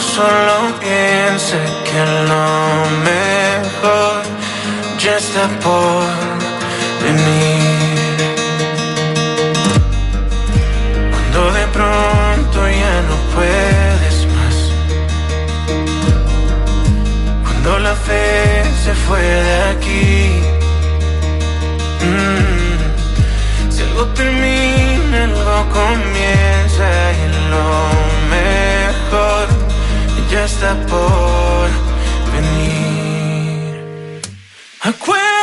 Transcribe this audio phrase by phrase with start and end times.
[0.00, 2.46] solo piense que lo
[3.10, 4.22] mejor
[4.98, 6.04] ya está por
[7.02, 8.18] venir.
[11.12, 14.56] Cuando de pronto ya no puedes más.
[17.44, 20.30] Cuando la fe se fue de aquí.
[22.04, 23.72] Mm.
[23.72, 27.68] Si algo termina, algo comienza y lo
[28.34, 29.53] mejor
[30.34, 31.70] ya está por
[32.32, 33.80] venir.
[34.80, 35.33] Acuérdate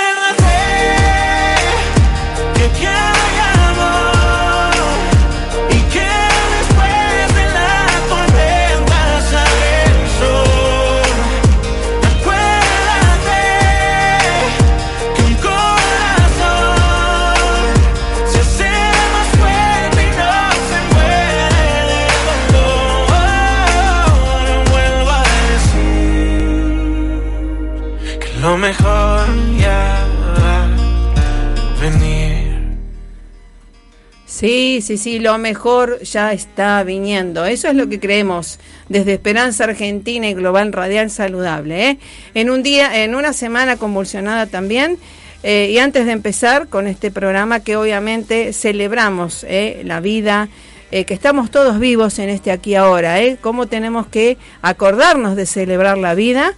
[34.82, 37.46] Sí, sí, lo mejor ya está viniendo.
[37.46, 41.90] Eso es lo que creemos desde Esperanza Argentina y Global Radial Saludable.
[41.90, 41.98] ¿eh?
[42.34, 44.98] En un día, en una semana convulsionada también.
[45.44, 49.82] eh, y antes de empezar con este programa que obviamente celebramos ¿eh?
[49.86, 50.50] la vida,
[50.92, 53.38] eh, que estamos todos vivos en este aquí ahora, ¿eh?
[53.40, 56.54] cómo tenemos que acordarnos de celebrar la vida.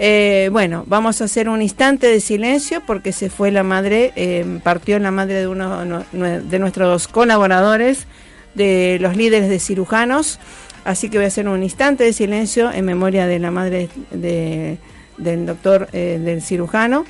[0.00, 4.60] Eh, bueno, vamos a hacer un instante de silencio porque se fue la madre, eh,
[4.62, 8.06] partió la madre de uno de nuestros colaboradores,
[8.54, 10.38] de los líderes de cirujanos.
[10.84, 14.78] Así que voy a hacer un instante de silencio en memoria de la madre de-
[15.18, 17.04] del doctor, eh, del cirujano.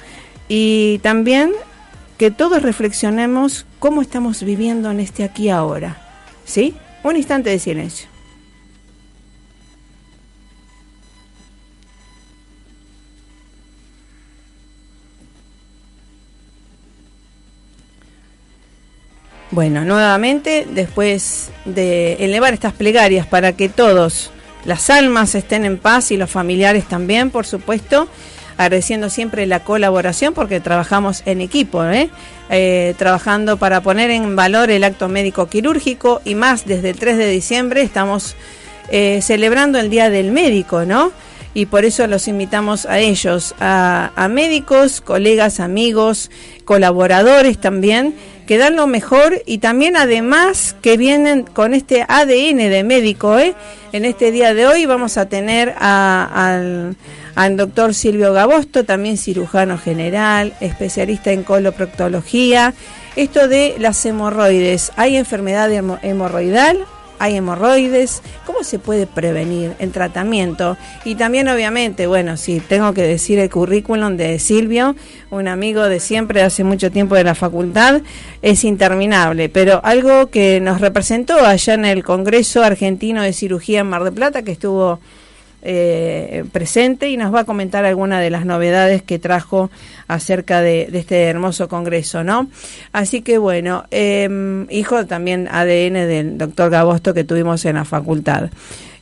[0.49, 1.53] Y también
[2.17, 5.99] que todos reflexionemos cómo estamos viviendo en este aquí ahora.
[6.47, 6.75] ¿Sí?
[7.05, 8.09] Un instante de silencio.
[19.51, 24.31] Bueno, nuevamente, después de elevar estas plegarias para que todos,
[24.65, 28.09] las almas estén en paz y los familiares también, por supuesto,
[28.59, 32.11] agradeciendo siempre la colaboración porque trabajamos en equipo, ¿eh?
[32.51, 37.17] Eh, trabajando para poner en valor el acto médico quirúrgico y más desde el 3
[37.17, 38.37] de diciembre estamos
[38.91, 41.13] eh, celebrando el Día del Médico, ¿no?
[41.59, 46.31] Y por eso los invitamos a ellos, a, médicos, colegas, amigos,
[46.65, 48.15] colaboradores también,
[48.47, 53.41] que dan lo mejor y también además que vienen con este ADN de médico.
[53.41, 53.55] ¿eh?
[53.93, 56.95] En este día de hoy vamos a tener a- al,
[57.35, 62.73] al doctor Silvio Gabosto, también cirujano general, especialista en coloproctología.
[63.17, 66.85] Esto de las hemorroides, ¿hay enfermedad hemo- hemorroidal?
[67.19, 70.77] Hay hemorroides, cómo se puede prevenir en tratamiento.
[71.05, 74.97] Y también obviamente, bueno, sí, tengo que decir el currículum de Silvio,
[75.31, 78.03] un amigo de siempre, hace mucho tiempo de la facultad,
[78.43, 83.89] es interminable, pero algo que nos representó allá en el Congreso Argentino de Cirugía en
[83.89, 85.01] Mar del Plata, que estuvo
[85.63, 89.71] eh, presente y nos va a comentar algunas de las novedades que trajo
[90.07, 92.49] acerca de, este hermoso congreso, ¿no?
[92.93, 98.51] Así que bueno, eh, hijo también ADN del doctor Gabosto que tuvimos en la facultad.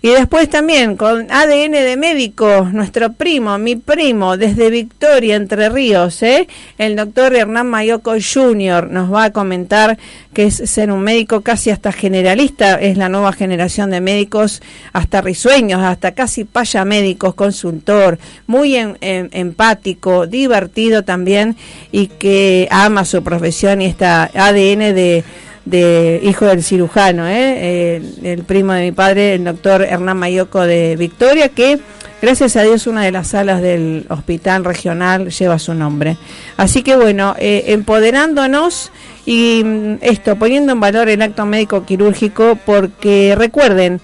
[0.07, 6.23] Y después también con ADN de médico, nuestro primo, mi primo, desde Victoria, Entre Ríos,
[6.23, 6.47] ¿eh?
[6.79, 8.89] el doctor Hernán Mayoco Jr.
[8.89, 9.99] nos va a comentar
[10.33, 14.63] que es ser un médico casi hasta generalista, es la nueva generación de médicos,
[14.93, 21.57] hasta risueños, hasta casi paya médicos, consultor, muy en- en- empático, divertido también
[21.91, 25.25] y que ama su profesión y esta ADN de
[25.67, 28.01] de hijo del cirujano, ¿eh?
[28.23, 31.79] el, primo de mi padre, el doctor Hernán Mayoco de Victoria, que
[32.23, 36.17] gracias a Dios una de las salas del hospital regional lleva su nombre.
[36.57, 38.93] Así que bueno, eh, empoderándonos
[39.27, 44.01] y mm, esto, poniendo en valor el acto médico quirúrgico, porque recuerden,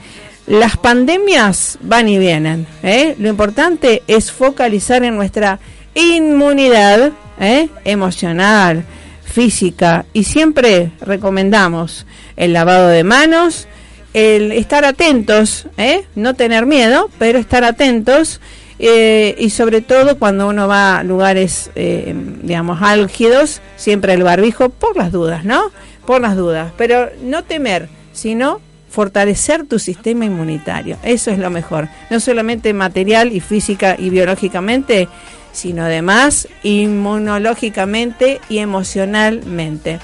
[0.46, 2.66] las pandemias van y vienen.
[2.82, 3.14] ¿eh?
[3.18, 5.60] Lo importante es focalizar en nuestra
[5.94, 7.68] inmunidad ¿eh?
[7.84, 8.84] emocional,
[9.32, 12.06] física y siempre recomendamos
[12.36, 13.66] el lavado de manos,
[14.12, 16.04] el estar atentos, ¿eh?
[16.14, 18.40] no tener miedo, pero estar atentos
[18.78, 24.68] eh, y sobre todo cuando uno va a lugares, eh, digamos, álgidos, siempre el barbijo
[24.68, 25.70] por las dudas, ¿no?
[26.06, 30.98] Por las dudas, pero no temer, sino fortalecer tu sistema inmunitario.
[31.02, 31.88] Eso es lo mejor.
[32.10, 35.08] No solamente material y física y biológicamente,
[35.52, 40.00] sino además inmunológicamente y emocionalmente.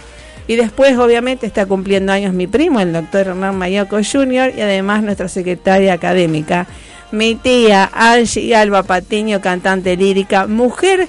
[0.47, 5.03] Y después, obviamente, está cumpliendo años mi primo, el doctor Hernán Mayoco Jr., y además
[5.03, 6.67] nuestra secretaria académica,
[7.11, 11.09] mi tía Angie Alba Patiño, cantante lírica, mujer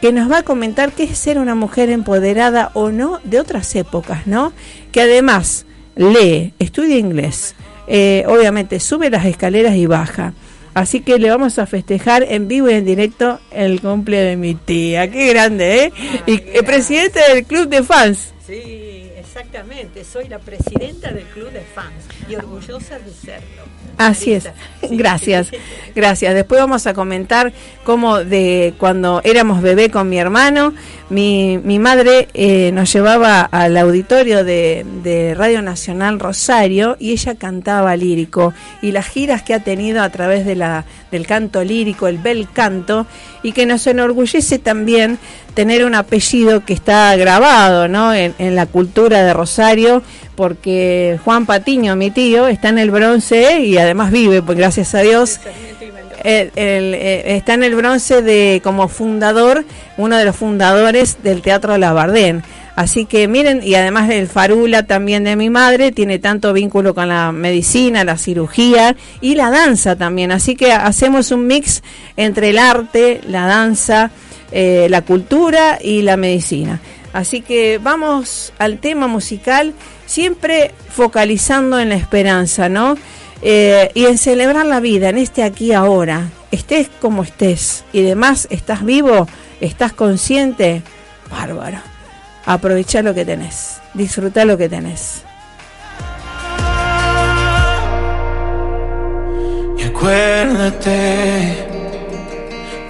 [0.00, 3.74] que nos va a comentar qué es ser una mujer empoderada o no de otras
[3.76, 4.52] épocas, ¿no?
[4.92, 5.64] Que además
[5.94, 7.54] lee, estudia inglés,
[7.86, 10.34] eh, obviamente sube las escaleras y baja.
[10.76, 14.54] Así que le vamos a festejar en vivo y en directo el cumple de mi
[14.54, 15.10] tía.
[15.10, 15.92] Qué grande, ¿eh?
[16.26, 18.34] y el presidente del club de fans.
[18.46, 20.04] Sí, exactamente.
[20.04, 23.62] Soy la presidenta del club de fans y orgullosa de serlo.
[23.96, 24.50] Así es.
[24.82, 25.50] Gracias,
[25.94, 26.34] gracias.
[26.34, 30.74] Después vamos a comentar cómo de cuando éramos bebé con mi hermano,
[31.08, 37.36] mi, mi madre eh, nos llevaba al auditorio de, de Radio Nacional Rosario y ella
[37.36, 42.08] cantaba lírico y las giras que ha tenido a través de la, del canto lírico,
[42.08, 43.06] el bel canto,
[43.42, 45.18] y que nos enorgullece también
[45.54, 48.12] tener un apellido que está grabado ¿no?
[48.12, 50.02] en, en la cultura de Rosario,
[50.34, 55.00] porque Juan Patiño, mi tío, está en el bronce y además vive, pues gracias a
[55.00, 55.40] Dios.
[56.26, 59.64] El, eh, está en el bronce de como fundador,
[59.96, 62.42] uno de los fundadores del Teatro Labardén.
[62.74, 67.08] Así que miren, y además el farula también de mi madre, tiene tanto vínculo con
[67.08, 70.32] la medicina, la cirugía y la danza también.
[70.32, 71.84] Así que hacemos un mix
[72.16, 74.10] entre el arte, la danza,
[74.50, 76.80] eh, la cultura y la medicina.
[77.12, 79.72] Así que vamos al tema musical,
[80.04, 82.96] siempre focalizando en la esperanza, ¿no?
[83.42, 88.48] Eh, y en celebrar la vida, en este aquí ahora, estés como estés y demás,
[88.50, 89.28] estás vivo,
[89.60, 90.82] estás consciente,
[91.30, 91.78] bárbaro.
[92.46, 95.22] Aprovechar lo que tenés, disfrutar lo que tenés.
[99.78, 100.88] Y acuérdate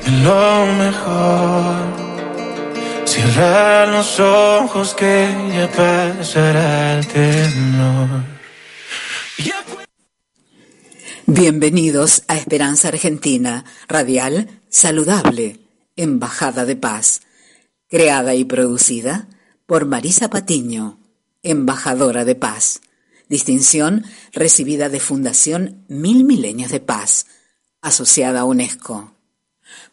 [0.04, 1.96] de lo mejor.
[3.04, 8.36] Cierra los ojos que ya pasará el temor.
[11.28, 15.58] Bienvenidos a Esperanza Argentina, radial, saludable,
[15.96, 17.22] Embajada de Paz,
[17.88, 19.26] creada y producida
[19.66, 21.00] por Marisa Patiño,
[21.42, 22.80] embajadora de paz.
[23.28, 27.26] Distinción recibida de Fundación Mil Milenios de Paz,
[27.82, 29.12] asociada a UNESCO.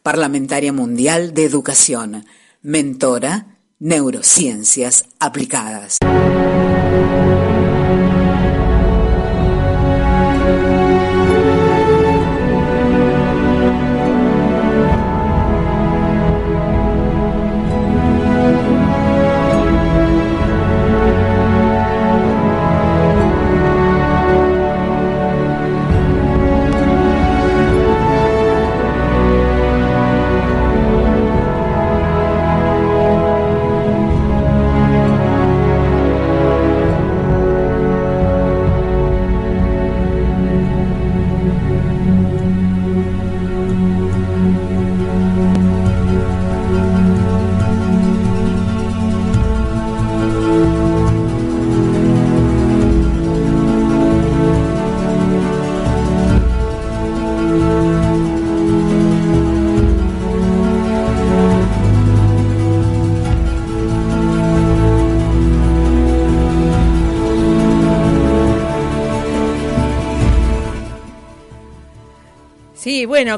[0.04, 2.28] Parlamentaria Mundial de Educación,
[2.62, 5.98] mentora, neurociencias aplicadas.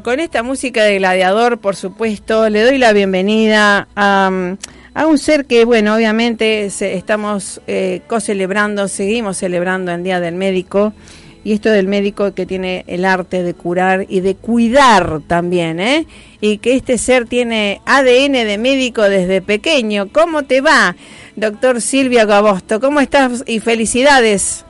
[0.03, 4.55] Con esta música de Gladiador, por supuesto, le doy la bienvenida a,
[4.93, 10.35] a un ser que, bueno, obviamente se- estamos eh, co-celebrando, seguimos celebrando el Día del
[10.35, 10.93] Médico,
[11.43, 16.07] y esto del médico que tiene el arte de curar y de cuidar también, ¿eh?
[16.41, 20.07] Y que este ser tiene ADN de médico desde pequeño.
[20.11, 20.95] ¿Cómo te va,
[21.35, 22.79] doctor Silvia Gabosto?
[22.79, 23.43] ¿Cómo estás?
[23.45, 24.64] Y felicidades.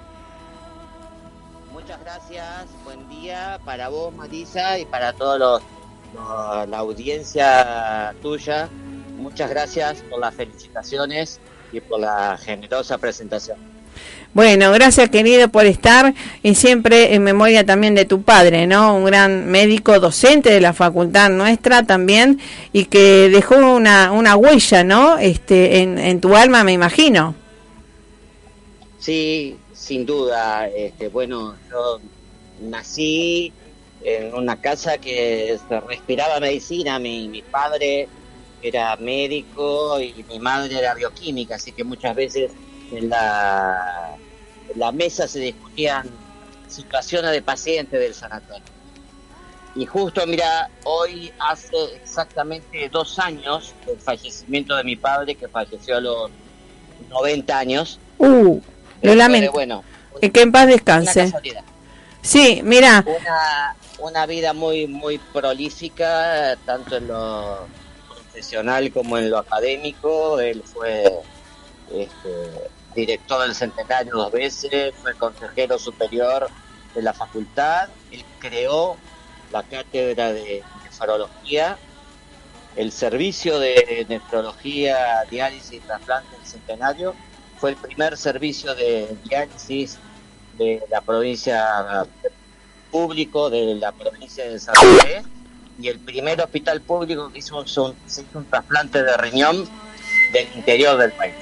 [3.65, 5.61] Para vos Marisa y para todos los,
[6.13, 8.69] los- la audiencia tuya.
[9.17, 11.39] Muchas gracias por las felicitaciones
[11.71, 13.57] y por la generosa presentación.
[14.33, 18.93] Bueno, gracias querido por estar y siempre en memoria también de tu padre, ¿no?
[18.97, 22.41] Un gran médico docente de la facultad nuestra también
[22.73, 25.17] y que dejó una, una huella, ¿no?
[25.17, 27.33] Este, en, en tu alma, me imagino.
[28.99, 30.67] Sí, sin duda.
[30.67, 31.99] Este, bueno, yo
[32.61, 33.51] nací
[34.03, 36.99] en una casa que se respiraba medicina.
[36.99, 38.07] Mi, mi padre
[38.61, 42.51] era médico y mi madre era bioquímica, así que muchas veces
[42.91, 44.15] en la,
[44.73, 46.09] en la mesa se discutían
[46.67, 48.63] situaciones de pacientes del sanatorio.
[49.75, 55.97] Y justo, mira, hoy hace exactamente dos años del fallecimiento de mi padre, que falleció
[55.97, 56.31] a los
[57.09, 57.99] 90 años.
[58.17, 58.61] Uh,
[59.01, 59.51] lo lamento.
[59.51, 59.83] Bueno,
[60.21, 61.23] Que en paz una descanse.
[61.25, 61.63] casualidad.
[62.25, 63.05] Sí, mira,
[63.99, 67.67] Una, vida muy muy prolífica, tanto en lo
[68.07, 70.39] profesional como en lo académico.
[70.39, 71.03] Él fue
[71.93, 76.49] este, director del Centenario dos veces, fue consejero superior
[76.95, 78.97] de la facultad, él creó
[79.51, 81.77] la cátedra de nefrología,
[82.75, 87.13] el servicio de nefrología, diálisis y trasplante del Centenario,
[87.59, 89.99] fue el primer servicio de diálisis
[90.57, 92.05] de la provincia
[92.91, 95.21] público de la provincia de Santa Fe
[95.81, 99.67] y el primer hospital público que hizo un, se hizo un trasplante de riñón
[100.31, 101.33] del interior del país.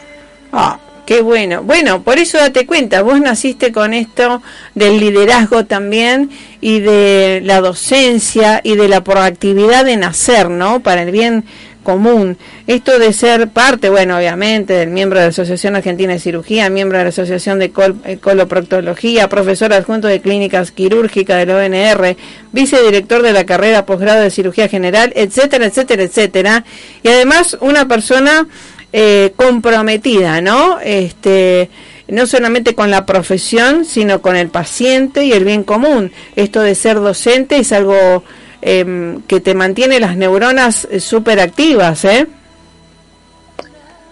[0.51, 1.61] Ah, qué bueno.
[1.61, 4.41] Bueno, por eso date cuenta, vos naciste con esto
[4.73, 10.79] del liderazgo también y de la docencia y de la proactividad de nacer, ¿no?
[10.79, 11.45] Para el bien
[11.83, 12.37] común.
[12.65, 16.97] Esto de ser parte, bueno, obviamente, del miembro de la Asociación Argentina de Cirugía, miembro
[16.97, 22.15] de la Asociación de Col Coloproctología, profesor adjunto de Clínicas Quirúrgicas del ONR,
[22.51, 26.65] vicedirector de la carrera posgrado de Cirugía General, etcétera, etcétera, etcétera.
[27.03, 28.47] Y además una persona
[28.91, 30.79] eh, comprometida, ¿no?
[30.79, 31.69] Este
[32.07, 36.11] no solamente con la profesión, sino con el paciente y el bien común.
[36.35, 38.23] Esto de ser docente es algo
[38.65, 42.27] eh, que te mantiene las neuronas eh, súper activas, ¿eh?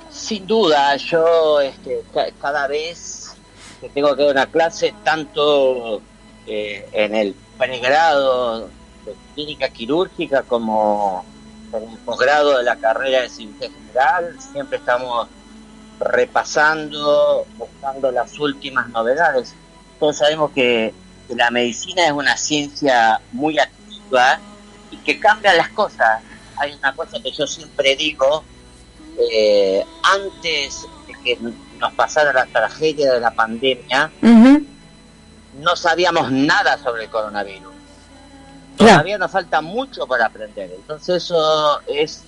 [0.09, 2.01] Sin duda, yo este,
[2.41, 3.33] cada vez
[3.79, 6.01] que tengo que dar una clase, tanto
[6.45, 8.67] eh, en el pregrado
[9.05, 11.23] de clínica quirúrgica como
[11.71, 15.29] en el posgrado de la carrera de cirugía general, siempre estamos
[15.99, 19.53] repasando, buscando las últimas novedades.
[19.97, 20.93] Todos sabemos que,
[21.29, 23.80] que la medicina es una ciencia muy activa
[24.91, 26.21] y que cambian las cosas.
[26.57, 28.43] Hay una cosa que yo siempre digo,
[29.17, 31.37] eh, antes de que
[31.79, 37.73] nos pasara la tragedia de la pandemia, no sabíamos nada sobre el coronavirus.
[38.77, 40.71] Todavía nos falta mucho por aprender.
[40.73, 42.23] Entonces eso es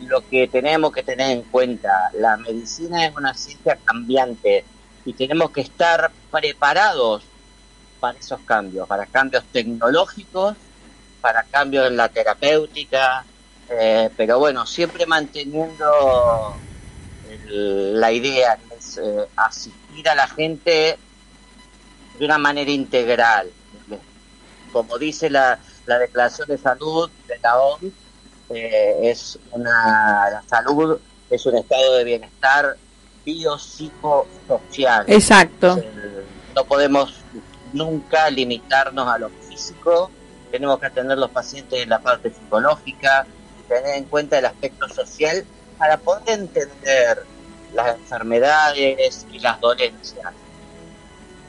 [0.00, 2.10] lo que tenemos que tener en cuenta.
[2.14, 4.64] La medicina es una ciencia cambiante
[5.04, 7.22] y tenemos que estar preparados
[8.00, 10.56] para esos cambios, para cambios tecnológicos
[11.26, 13.24] para cambios en la terapéutica,
[13.68, 16.54] eh, pero bueno, siempre manteniendo
[17.48, 20.96] la idea que es eh, asistir a la gente
[22.16, 23.50] de una manera integral.
[24.72, 27.92] Como dice la, la Declaración de Salud de la OMS,
[28.50, 32.76] eh, es una, la salud es un estado de bienestar
[33.24, 35.06] biopsicosocial.
[35.08, 35.76] Exacto.
[36.54, 37.14] no podemos
[37.72, 40.12] nunca limitarnos a lo físico,
[40.50, 43.26] tenemos que atender los pacientes en la parte psicológica,
[43.68, 45.44] tener en cuenta el aspecto social
[45.78, 47.24] para poder entender
[47.74, 50.32] las enfermedades y las dolencias.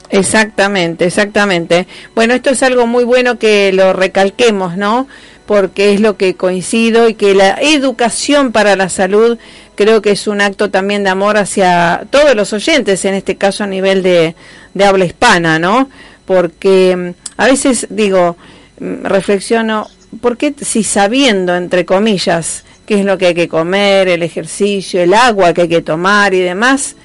[0.09, 1.87] Exactamente, exactamente.
[2.15, 5.07] Bueno, esto es algo muy bueno que lo recalquemos, ¿no?
[5.45, 9.37] Porque es lo que coincido y que la educación para la salud
[9.75, 13.63] creo que es un acto también de amor hacia todos los oyentes, en este caso
[13.63, 14.35] a nivel de,
[14.73, 15.89] de habla hispana, ¿no?
[16.25, 18.37] Porque mm, a veces digo,
[18.79, 19.87] reflexiono,
[20.21, 25.01] ¿por qué si sabiendo, entre comillas, qué es lo que hay que comer, el ejercicio,
[25.01, 26.95] el agua que hay que tomar y demás,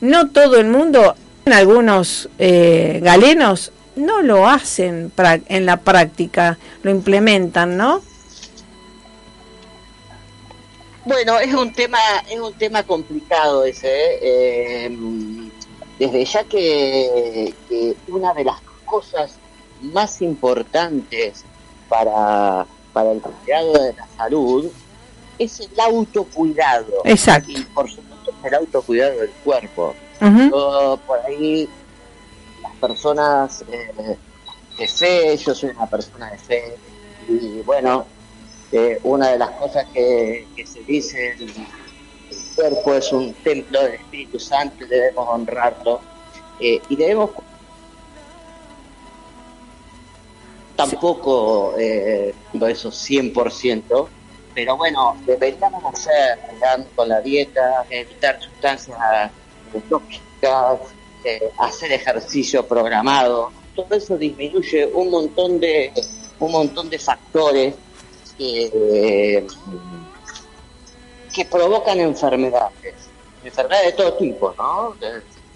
[0.00, 1.14] no todo el mundo,
[1.46, 5.12] algunos eh, galenos, no lo hacen
[5.48, 8.02] en la práctica, lo implementan, ¿no?
[11.04, 11.98] Bueno, es un tema,
[12.30, 13.88] es un tema complicado ese.
[13.88, 14.84] ¿eh?
[14.86, 15.50] Em,
[15.98, 19.38] desde ya que, que, una de las cosas
[19.82, 21.44] más importantes
[21.88, 24.70] para, para el cuidado de la salud
[25.38, 27.02] es el autocuidado.
[27.04, 27.50] Exacto.
[27.50, 29.94] Y por supuesto el autocuidado del cuerpo.
[31.06, 31.68] por ahí
[32.62, 34.16] las personas eh,
[34.78, 36.76] de fe, yo soy una persona de fe,
[37.28, 38.06] y bueno,
[38.70, 41.52] eh, una de las cosas que, se dice, el,
[42.54, 46.00] cuerpo es un templo del Espíritu Santo y debemos honrarlo.
[46.60, 47.30] Eh, y debemos
[50.90, 52.34] tampoco eh,
[52.68, 54.08] eso 100%,
[54.54, 56.38] pero bueno, deberíamos hacer
[56.94, 59.30] con la dieta, evitar sustancias
[59.88, 60.80] tóxicas,
[61.24, 65.92] eh, hacer ejercicio programado, todo eso disminuye un montón de
[66.38, 67.74] un montón de factores
[68.36, 69.46] que,
[71.32, 72.94] que provocan enfermedades,
[73.44, 74.94] enfermedades de todo tipo, ¿no?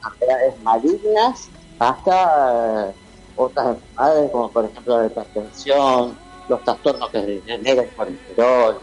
[0.04, 2.92] enfermedades malignas hasta
[3.36, 8.78] otras enfermedades como por ejemplo la hipertensión, los trastornos que genera el colesterol.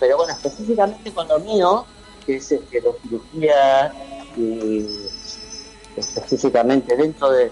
[0.00, 1.84] Pero bueno, específicamente con lo mío,
[2.24, 3.92] que es que la cirugía
[4.36, 4.86] y
[5.96, 7.50] específicamente dentro de,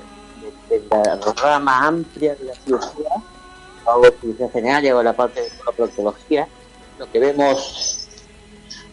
[0.91, 3.11] la rama amplia de la cirugía,
[3.87, 6.49] hago cirugía general y hago la parte de proctología,
[6.99, 8.09] lo que vemos,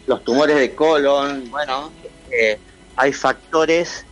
[0.06, 1.90] los tumores de colon, bueno,
[2.30, 2.58] eh,
[2.96, 4.04] hay factores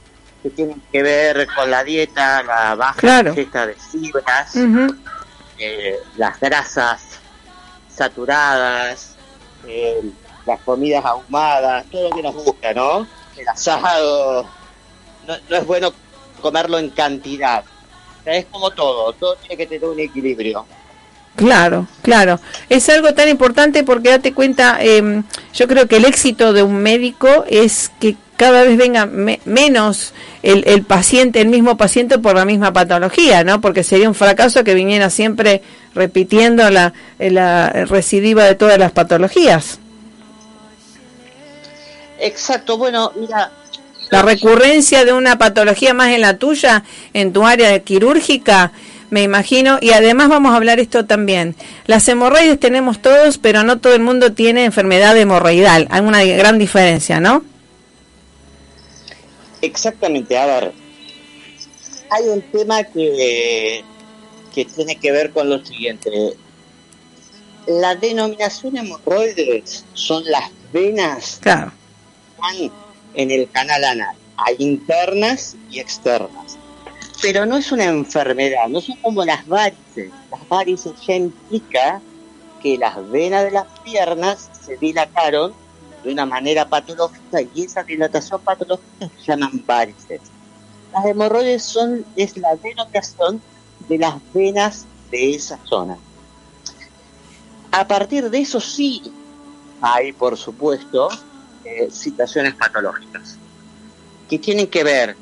[0.43, 3.31] que tienen que ver con la dieta, la baja Claro.
[3.31, 4.53] ingesta de fibras,
[5.59, 7.03] eh, las grasas
[7.95, 9.15] saturadas,
[9.67, 10.01] eh,
[10.47, 13.07] las comidas ahumadas, todo lo que nos gusta, ¿no?
[13.37, 14.49] El asado,
[15.27, 15.93] no, no es bueno
[16.41, 17.65] comerlo en cantidad.
[18.21, 20.67] O sea, es como todo, todo tiene que tener un equilibrio.
[21.37, 22.41] Claro, claro.
[22.69, 25.23] Es algo tan importante porque date cuenta, eh,
[25.55, 30.13] yo creo que el éxito de un médico es que cada vez venga me- menos
[30.43, 33.61] el, el paciente, el mismo paciente por la misma patología, ¿no?
[33.61, 35.63] Porque sería un fracaso que viniera siempre
[35.95, 39.79] repitiendo la, la recidiva de todas las patologías.
[42.19, 43.51] Exacto, bueno, mira,
[44.11, 46.85] La recurrencia de una patología más en la tuya,
[47.15, 48.73] en tu área quirúrgica,
[49.11, 51.55] me imagino, y además vamos a hablar esto también.
[51.87, 55.87] Las hemorroides tenemos todos, pero no todo el mundo tiene enfermedad hemorroidal.
[55.91, 57.45] Hay una gran diferencia, ¿no?
[59.63, 60.73] Exactamente, a ver,
[62.11, 63.83] hay un tema que,
[64.55, 66.11] que tiene que ver con lo siguiente.
[67.67, 71.71] La denominación hemorroides son las venas Claro.
[71.71, 72.73] que están
[73.15, 74.17] en el canal anal.
[74.37, 76.59] Hay internas y externas.
[77.23, 80.11] Pero no es una enfermedad, no son como las varices.
[80.31, 82.01] Las varices ya implica
[82.61, 85.55] que las venas de las piernas se dilataron
[86.03, 90.21] de una manera patológica y esa dilatación patológica se llaman varices.
[90.93, 93.41] Las hemorroides son, es la denotación
[93.89, 95.97] de las venas de esa zona.
[97.71, 99.03] A partir de eso sí
[99.81, 101.09] hay, por supuesto,
[101.65, 103.39] eh, situaciones patológicas
[104.29, 105.17] que tienen que ver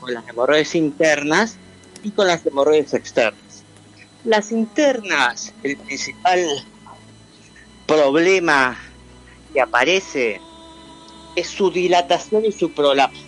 [0.00, 1.56] con las hemorroides internas
[2.02, 3.62] y con las hemorroides externas.
[4.24, 6.46] Las internas, el principal
[7.86, 8.78] problema
[9.52, 10.40] que aparece
[11.36, 13.24] es su dilatación y su prolapso.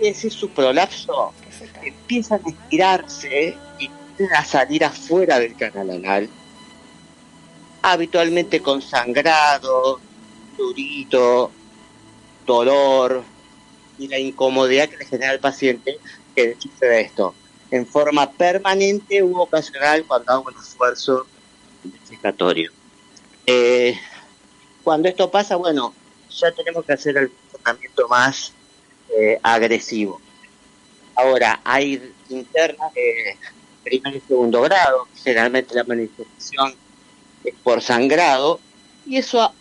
[0.00, 1.32] Es decir, su prolapso
[1.82, 3.90] empiezan a estirarse y
[4.34, 6.28] a salir afuera del canal anal,
[7.82, 10.00] habitualmente con sangrado,
[10.56, 11.50] durito,
[12.46, 13.22] dolor
[13.98, 15.98] y la incomodidad que le genera al paciente
[16.34, 17.34] que suceda esto
[17.72, 21.26] en forma permanente u ocasional cuando hago un esfuerzo
[21.82, 22.70] defecatorio.
[23.46, 23.98] Eh,
[24.82, 25.94] cuando esto pasa, bueno,
[26.30, 28.52] ya tenemos que hacer el tratamiento más
[29.16, 30.20] eh, agresivo.
[31.14, 33.36] Ahora, hay internas de
[33.84, 36.74] primer y segundo grado, generalmente la manifestación
[37.44, 38.60] es por sangrado,
[39.04, 39.52] y eso,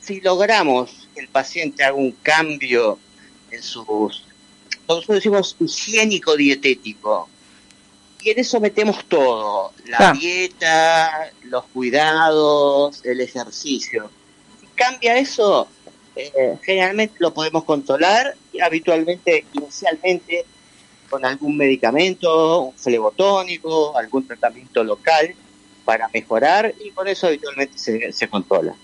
[0.00, 2.98] si logramos que el paciente haga un cambio
[3.50, 4.24] en sus,
[4.88, 7.28] nosotros decimos higiénico dietético,
[8.22, 10.18] y en eso metemos todo, la Claro.
[10.18, 14.10] dieta, los cuidados, el ejercicio.
[14.80, 15.68] Cambia eso,
[16.16, 20.46] eh, generalmente lo podemos controlar y habitualmente, inicialmente,
[21.10, 25.34] con algún medicamento, un flebotónico, algún tratamiento local
[25.84, 28.74] para mejorar y con eso habitualmente se, se controla.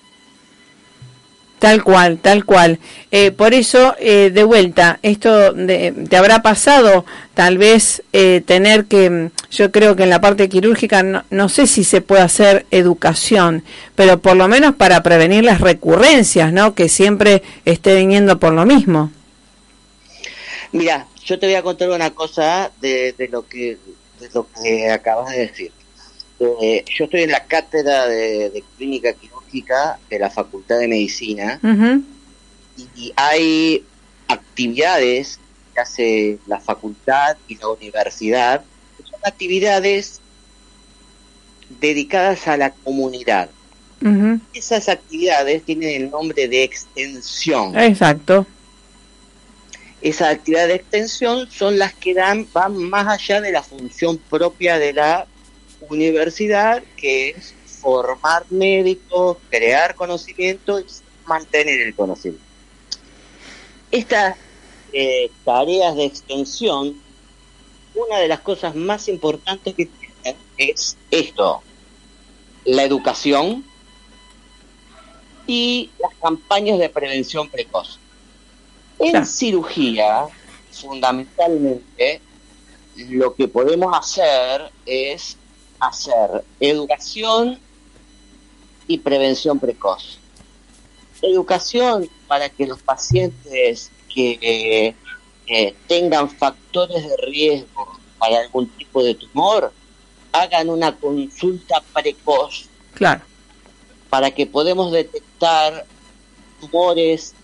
[1.58, 2.78] Tal cual, tal cual.
[3.10, 8.84] Eh, por eso, eh, de vuelta, esto de- te habrá pasado tal vez eh, tener
[8.84, 12.20] que, mm, yo creo que en la parte quirúrgica, no, no sé si se puede
[12.22, 13.64] hacer educación,
[13.94, 16.74] pero por lo menos para prevenir las recurrencias, ¿no?
[16.74, 19.10] Que siempre esté viniendo por lo mismo.
[20.72, 23.78] Mira, yo te voy a contar una cosa de, de lo que
[24.20, 25.72] de lo que acabas de decir.
[26.38, 29.35] Eh, yo estoy en la cátedra de, de clínica quirúrgica
[30.10, 31.60] de la Facultad de Medicina
[32.96, 33.84] y hay
[34.28, 35.38] actividades
[35.74, 38.64] que hace la facultad y la universidad,
[38.96, 40.20] que son actividades
[41.80, 43.50] dedicadas a la comunidad.
[44.52, 47.76] Esas actividades tienen el nombre de extensión.
[47.76, 48.46] Exacto.
[50.00, 54.78] Esas actividades de extensión son las que dan, van más allá de la función propia
[54.78, 55.26] de la
[55.88, 57.54] universidad, que es
[57.86, 60.86] formar médicos, crear conocimiento y
[61.24, 62.44] mantener el conocimiento.
[63.92, 64.36] Estas
[64.92, 67.00] eh, tareas de extensión,
[67.94, 71.62] una de las cosas más importantes que tienen es esto,
[72.64, 73.64] la educación
[75.46, 78.00] y las campañas de prevención precoz.
[78.98, 79.26] En Claro.
[79.26, 80.26] cirugía,
[80.72, 82.20] fundamentalmente,
[82.96, 85.36] lo que podemos hacer es
[85.78, 87.60] hacer educación
[88.86, 90.18] y prevención precoz.
[91.22, 94.94] Educación para que los pacientes que
[95.46, 99.72] eh, tengan factores de riesgo para algún tipo de tumor
[100.32, 103.22] hagan una consulta precoz Claro.
[104.10, 105.84] para que podamos detectar
[106.60, 107.34] tumores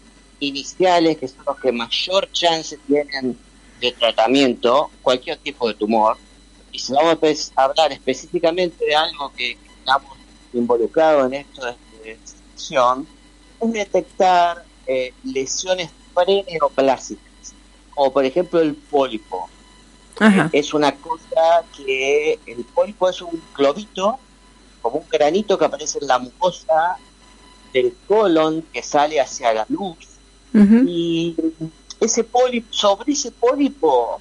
[0.41, 3.39] iniciales, que son los que mayor chance tienen
[3.81, 6.17] de tratamiento, cualquier tipo de tumor.
[6.73, 10.17] Y si vamos a hablar específicamente de algo que estamos
[10.53, 13.07] involucrados en esto de esta sección,
[13.61, 17.55] es detectar eh, lesiones preneoplásicas,
[17.91, 19.49] como por ejemplo el pólipo.
[20.19, 20.51] Ajá.
[20.53, 24.19] Es una cosa que el pólipo es un globito,
[24.81, 26.97] como un granito que aparece en la mucosa
[27.73, 29.97] del colon que sale hacia la luz
[30.55, 31.35] y
[32.01, 34.21] ese pólipo, sobre ese pólipo,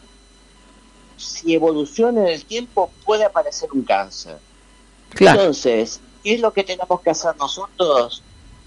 [1.18, 4.38] si evoluciona en el tiempo, puede aparecer un cáncer.
[5.10, 5.42] Claro.
[5.42, 8.24] Entonces, ¿qué es lo que tenemos que hacer nosotros?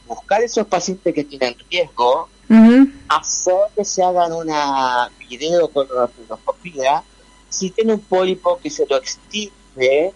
[0.06, 2.88] Buscar esos pacientes que tienen riesgo, Ujú.
[3.08, 5.86] hacer que se hagan una video con
[6.18, 7.02] endoscopía,
[7.48, 10.12] si tiene un pólipo que se lo extirpe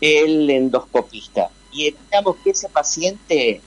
[0.00, 3.60] el endoscopista y evitamos que ese paciente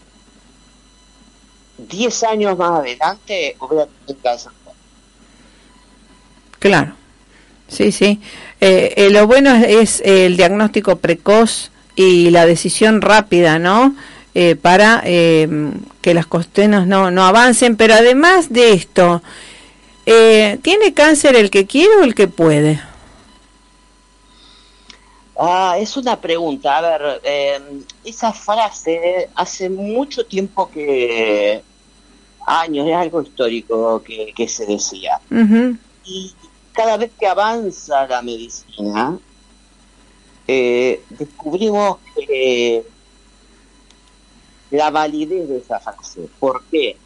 [1.77, 4.51] 10 años más adelante hubiera tenido cáncer.
[6.59, 6.93] Claro.
[7.67, 8.19] Sí, sí.
[8.59, 11.68] Eh, eh, lo bueno es, es el diagnóstico precoz
[11.99, 13.93] y la decisión rápida, ¿no?
[14.33, 15.49] Eh, para eh,
[16.01, 17.75] que las costenas no, no avancen.
[17.75, 19.21] Pero además de esto,
[20.05, 22.81] eh, ¿tiene cáncer el que quiere o el que puede?
[25.38, 26.77] Ah, es una pregunta.
[26.77, 27.59] A ver, eh,
[28.05, 31.62] esa frase hace mucho tiempo que,
[32.47, 35.19] años, es algo histórico que, que se decía.
[36.05, 36.31] Y
[36.71, 39.19] cada vez que avanza la medicina,
[40.51, 42.83] eh, descubrimos que
[44.71, 46.27] la validez de esa frase.
[46.39, 46.97] ¿Por qué?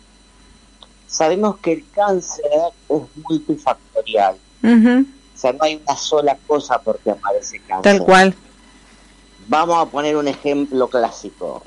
[1.08, 2.46] Sabemos que el cáncer
[2.88, 4.38] es multifactorial.
[4.64, 7.98] O sea, no hay una sola cosa por qué aparece cáncer.
[7.98, 8.34] Tal cual.
[9.50, 11.64] Vamos a poner un ejemplo clásico.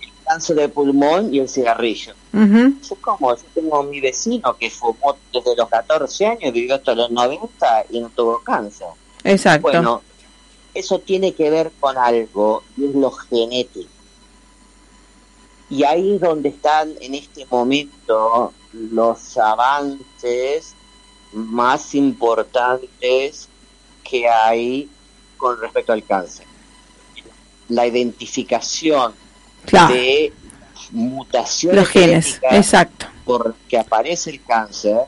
[0.00, 2.14] El cáncer de pulmón y el cigarrillo.
[2.32, 2.76] Ujú.
[2.88, 7.10] Yo como, yo tengo mi vecino que fumó desde los 14 años, vivió hasta los
[7.10, 8.88] 90 y no tuvo cáncer.
[9.22, 9.68] Exacto.
[9.68, 10.00] Bueno,
[10.74, 13.90] eso tiene que ver con algo, y es lo genético.
[15.68, 20.74] Y ahí es donde están en este momento los avances
[21.32, 23.48] más importantes
[24.02, 24.88] que hay
[25.36, 26.46] con respecto al cáncer.
[27.68, 29.14] La identificación
[29.64, 29.94] claro.
[29.94, 30.32] de
[30.90, 32.24] mutaciones Los genes.
[32.26, 33.06] genéticas Exacto.
[33.24, 35.02] por que aparece el cáncer,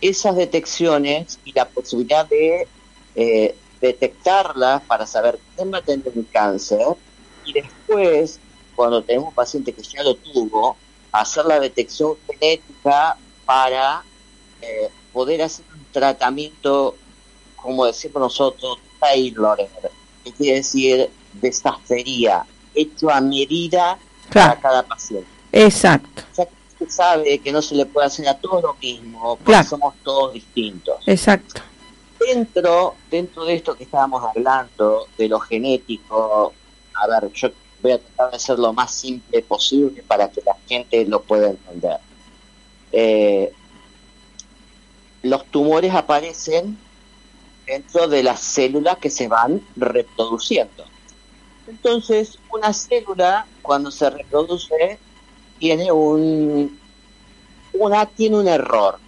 [0.00, 2.68] esas detecciones y la posibilidad de
[3.14, 6.80] eh, detectarlas para saber quién va a tener el cáncer
[7.44, 8.38] y después,
[8.76, 10.76] cuando tenemos un paciente que ya lo tuvo,
[11.12, 14.02] hacer la detección genética para
[14.62, 16.94] eh, poder hacer un tratamiento,
[17.56, 19.66] como decimos nosotros, tailored,
[20.24, 24.50] que quiere decir desafía, hecho a medida Claro.
[24.50, 26.22] para cada paciente Exacto.
[26.36, 26.52] ya que
[26.84, 29.68] usted sabe que no se le puede hacer a todos lo mismo, porque Claro.
[29.68, 30.96] somos todos distintos.
[31.06, 31.60] Exacto.
[32.20, 36.52] Dentro, dentro de esto que estábamos hablando, de lo genético,
[36.94, 37.48] a ver, yo
[37.82, 41.48] voy a tratar de ser lo más simple posible para que la gente lo pueda
[41.48, 41.98] entender.
[42.92, 43.52] Eh,
[45.22, 46.78] los tumores aparecen
[47.66, 50.84] dentro de las células que se van reproduciendo.
[51.66, 54.98] Entonces, una célula, cuando se reproduce,
[55.58, 56.78] tiene un
[57.72, 58.98] una tiene un error.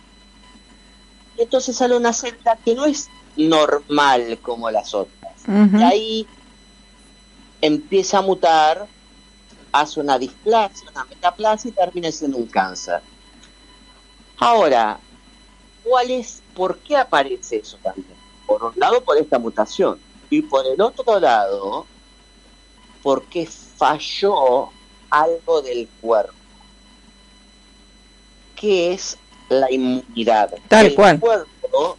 [1.43, 5.33] Entonces sale una célula que no es normal como las otras.
[5.49, 6.27] Y ahí
[7.61, 8.87] empieza a mutar,
[9.73, 13.01] hace una displasia, una metaplasia y termina siendo un cáncer.
[14.39, 15.01] Ahora,
[15.83, 18.17] ¿cuál es, por qué aparece eso también?
[18.47, 19.99] Por un lado, por esta mutación.
[20.31, 21.87] Y por el otro lado,
[23.03, 24.71] porque falló
[25.11, 26.33] algo del cuerpo,
[28.55, 30.55] que es la inmunidad.
[30.69, 31.21] Tal el cual.
[31.21, 31.97] cuerpo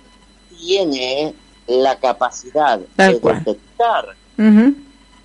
[0.58, 1.34] tiene
[1.68, 3.44] la capacidad Tal de cual.
[3.44, 4.16] detectar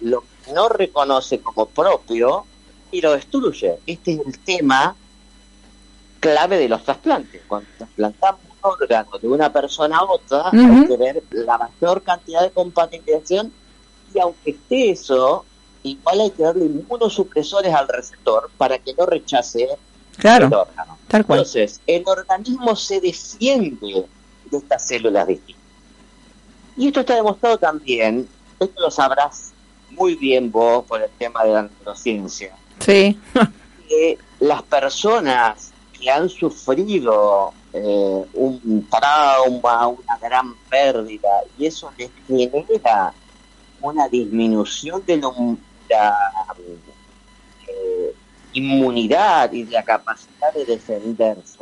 [0.00, 2.44] lo que no reconoce como propio
[2.90, 3.78] y lo destruye.
[3.86, 4.94] Este es el tema
[6.20, 7.42] clave de los trasplantes.
[7.48, 12.42] Cuando trasplantamos un órgano de una persona a otra, hay que ver la mayor cantidad
[12.42, 13.52] de compatibilización
[14.14, 15.44] y aunque esté eso,
[15.82, 19.68] igual hay que darle inmunosupresores al receptor para que no rechace
[20.18, 20.46] Claro.
[20.46, 20.98] órgano.
[21.08, 21.38] Tal cual.
[21.40, 24.04] Entonces, el organismo se defiende
[24.50, 25.62] de estas células distintas.
[26.76, 28.28] Y esto está demostrado también,
[28.60, 29.52] esto lo sabrás
[29.90, 33.18] muy bien vos por el tema de la neurociencia, Sí.
[33.88, 41.28] que las personas que han sufrido eh, un trauma, una gran pérdida,
[41.58, 43.12] y eso les genera
[43.80, 45.28] una disminución de la,
[45.90, 46.54] la,
[48.58, 51.58] inmunidad y la capacidad de defenderse,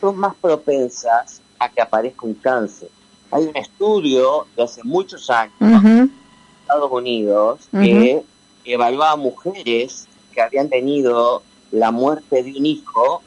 [0.00, 2.88] son más propensas a que aparezca un cáncer.
[3.30, 6.10] Hay un estudio de hace muchos años en
[6.62, 8.22] Estados Unidos que
[8.64, 13.22] evaluaba mujeres que habían tenido la muerte de un hijo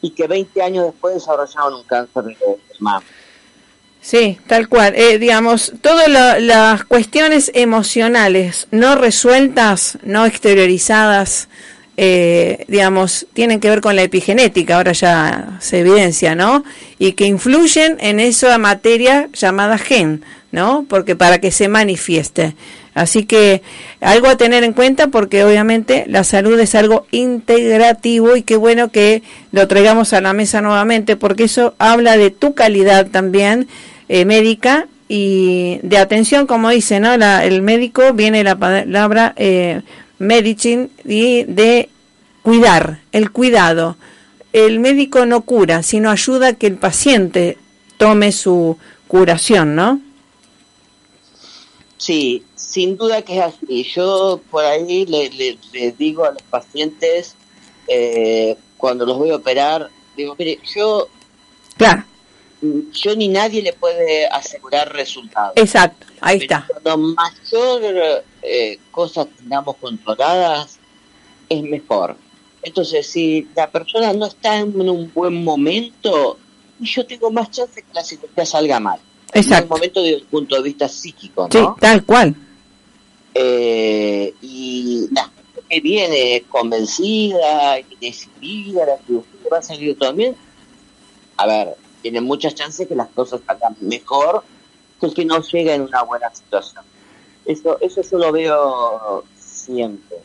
[0.00, 3.02] y que 20 años después desarrollaron un cáncer de de mama.
[4.00, 4.94] Sí, tal cual.
[4.96, 11.48] Eh, digamos, todas la- las cuestiones emocionales no resueltas, no exteriorizadas,
[11.96, 16.64] eh, digamos, tienen que ver con la epigenética, ahora ya se evidencia, ¿no?
[16.98, 20.86] Y que influyen en esa materia llamada gen, ¿no?
[20.88, 22.54] Porque para que se manifieste.
[22.94, 23.62] Así que
[24.00, 28.90] algo a tener en cuenta porque obviamente la salud es algo integrativo y qué bueno
[28.90, 33.66] que lo traigamos a la mesa nuevamente porque eso habla de tu calidad también
[34.10, 37.16] eh, médica y de atención, como dice, ¿no?
[37.16, 39.82] La, el médico viene la palabra eh,
[40.22, 41.88] medicine y de
[42.42, 43.96] cuidar, el cuidado.
[44.52, 47.58] El médico no cura, sino ayuda a que el paciente
[47.96, 48.76] tome su
[49.08, 50.00] curación, ¿no?
[51.96, 53.84] Sí, sin duda que es así.
[53.94, 57.34] Yo por ahí le, le- le digo a los pacientes,
[57.88, 61.08] eh, cuando los voy a operar, digo, mire, yo,
[61.76, 62.04] Claro,
[62.92, 65.52] yo ni nadie le puede asegurar resultados.
[65.56, 66.66] exacto, ahí Pero está.
[66.82, 70.78] Cuando mayor eh, cosas tengamos controladas,
[71.48, 72.16] es mejor.
[72.62, 76.38] Entonces, si la persona no está en un buen momento,
[76.78, 79.00] yo tengo más chance que la cirugía salga mal.
[79.32, 79.68] En un Exacto.
[79.74, 82.34] momento desde el punto de vista psíquico, Sí, tal cual.
[83.34, 90.12] Eh, y la gente que viene convencida y decidida, la cirugía va a salir todo
[90.12, 90.36] bien,
[91.38, 94.42] a ver, tiene muchas chances que las cosas salgan mejor
[95.00, 96.84] que el que no llega en una buena situación.
[97.44, 100.18] Eso, eso yo lo veo siempre.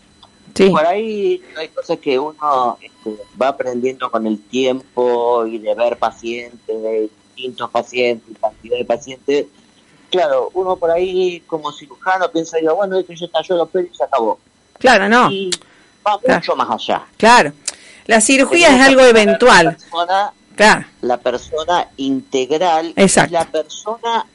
[0.56, 5.76] Sí, Por ahí hay cosas que uno este, va aprendiendo con el tiempo y de
[5.76, 9.46] ver pacientes, de distintos pacientes, cantidad de pacientes.
[10.10, 13.88] Claro, uno por ahí como cirujano piensa, digo, bueno, esto ya está, yo lo opero
[13.92, 14.40] y se acabó.
[14.80, 15.52] claro, no, Y
[16.06, 16.40] va Claro.
[16.40, 17.06] mucho más allá.
[17.18, 17.52] claro.
[18.06, 23.32] La cirugía es algo eventual, persona, claro, la persona integral, Exacto.
[23.34, 24.26] la persona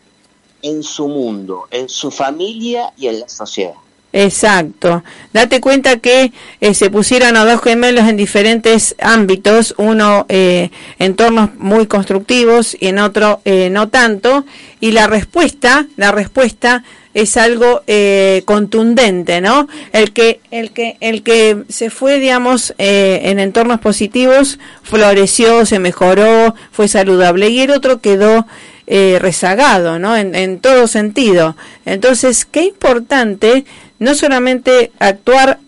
[0.63, 3.75] en su mundo, en su familia y en la sociedad.
[4.15, 5.03] exacto.
[5.33, 11.55] Date cuenta que eh, se pusieron a dos gemelos en diferentes ámbitos, uno eh, entornos
[11.57, 14.45] muy constructivos y en otro eh, no tanto,
[14.81, 19.69] y la respuesta, la respuesta es algo eh, contundente, ¿no?
[19.93, 25.79] El que, el que, el que se fue, digamos, eh, en entornos positivos, floreció, se
[25.79, 28.47] mejoró, fue saludable, y el otro quedó
[28.87, 30.17] eh, rezagado, ¿no?
[30.17, 31.57] En, en todo sentido.
[31.85, 33.65] Entonces, qué importante
[33.99, 35.59] no solamente actuar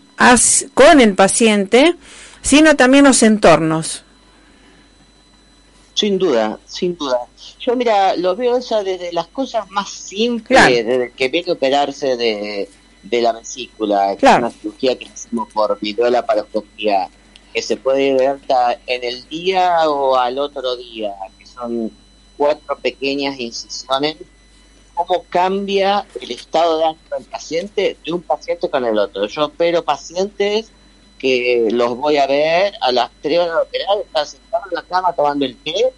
[0.73, 1.95] con el paciente,
[2.41, 4.03] sino también los entornos.
[5.93, 7.17] Sin duda, sin duda.
[7.65, 10.75] Yo, mira, lo veo esa desde las cosas más simples, Claro.
[10.75, 12.69] desde que viene a operarse de,
[13.03, 14.47] de la vesícula, que Claro.
[14.47, 17.09] es una cirugía que hacemos por videolaparoscopía,
[17.53, 21.91] que se puede ver hasta en el día o al otro día, que son
[22.37, 24.17] cuatro pequeñas incisiones,
[24.93, 29.25] cómo cambia el estado de ánimo del paciente de un paciente con el otro.
[29.27, 30.71] Yo opero pacientes
[31.17, 34.81] que los voy a ver a las tres horas de operar, están sentados en la
[34.83, 35.93] cama tomando el té,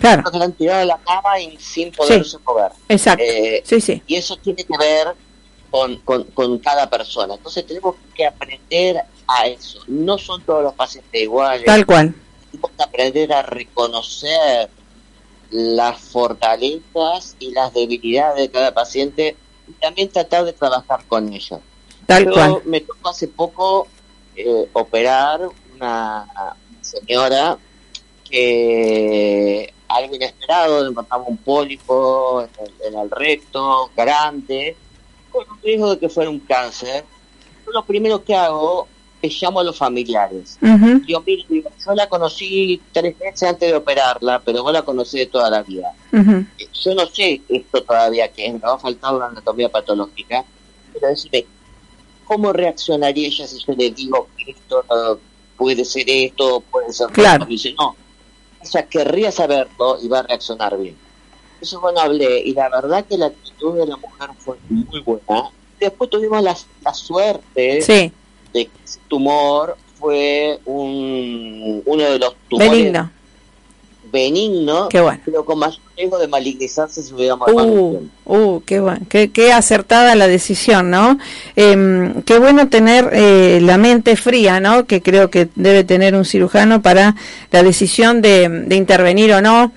[0.00, 2.72] Claro, que la han tirado de la cama y sin poderse mover.
[2.88, 3.22] exacto.
[3.26, 4.02] Eh, Sí, sí.
[4.06, 5.08] y eso tiene que ver
[5.70, 7.34] con, con, con cada persona.
[7.34, 9.80] Entonces tenemos que aprender a eso.
[9.88, 11.64] No son todos los pacientes iguales.
[11.66, 12.14] Tal cual.
[12.50, 14.70] Tenemos que aprender a reconocer
[15.50, 21.60] las fortalezas y las debilidades de cada paciente y también tratar de trabajar con ellos.
[22.06, 22.62] Tal Yo cual.
[22.64, 23.86] me tocó hace poco
[24.36, 25.40] eh, operar
[25.74, 26.26] una
[26.80, 27.58] señora
[28.28, 34.76] que algo inesperado, le encontramos un pólipo en el, en el recto, grande,
[35.30, 37.04] con un riesgo de que fuera un cáncer.
[37.66, 38.86] Yo lo primero que hago
[39.20, 40.58] es llamo a los familiares.
[40.62, 44.82] Ujú, Digo, mire, digo, yo la conocí tres meses antes de operarla, pero vos la
[44.82, 45.92] conocí de toda la vida.
[46.12, 50.44] Yo no sé esto todavía que es, me va a faltar una anatomía patológica,
[50.92, 51.46] pero decime,
[52.24, 54.84] ¿cómo reaccionaría ella si yo le digo que esto
[55.56, 57.44] puede ser esto, puede ser Claro.
[57.48, 57.96] Y dice, no,
[58.62, 60.96] ella querría saberlo y va a reaccionar bien.
[61.60, 65.50] Eso bueno hablé, y la verdad que la actitud de la mujer fue muy buena.
[65.80, 68.12] Después tuvimos la, la suerte Sí,
[68.52, 73.10] de que ese tumor fue un, uno de los tumores benigno.
[74.10, 75.20] Benigno, Qué bueno.
[75.24, 79.52] pero con mayor riesgo de malignizarse si hubiéramos más Uh, uh, qué bueno, qué, qué
[79.52, 81.18] acertada la decisión, ¿no?
[81.56, 84.86] Em, qué bueno tener eh, la mente fría, ¿no?
[84.86, 87.14] Que creo que debe tener un cirujano para
[87.50, 89.72] la decisión de, de intervenir o no,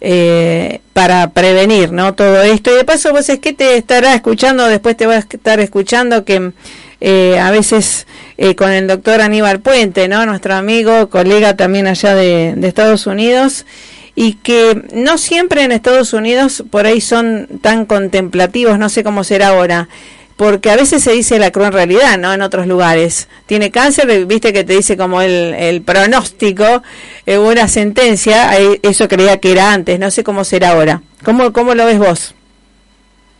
[0.00, 2.14] eh, para prevenir, ¿no?
[2.14, 2.70] Todo esto.
[2.70, 6.24] Y de paso, vos es que te estará escuchando, después te vas a estar escuchando
[6.24, 6.52] que
[7.00, 8.06] eh, a veces
[8.36, 10.26] eh, con el doctor Aníbal Puente, ¿no?
[10.26, 13.66] Nuestro amigo, colega también allá de, Estados Unidos
[14.14, 19.22] y que no siempre en Estados Unidos por ahí son tan contemplativos, no sé cómo
[19.22, 19.88] será ahora,
[20.36, 22.32] porque a veces se dice la cruel realidad, ¿no?
[22.32, 23.28] En otros lugares.
[23.46, 26.82] Tiene cáncer, viste que te dice como el, el pronóstico,
[27.26, 31.02] eh, una sentencia, eso creía que era antes, no sé cómo será ahora.
[31.24, 32.34] ¿Cómo, cómo lo ves vos?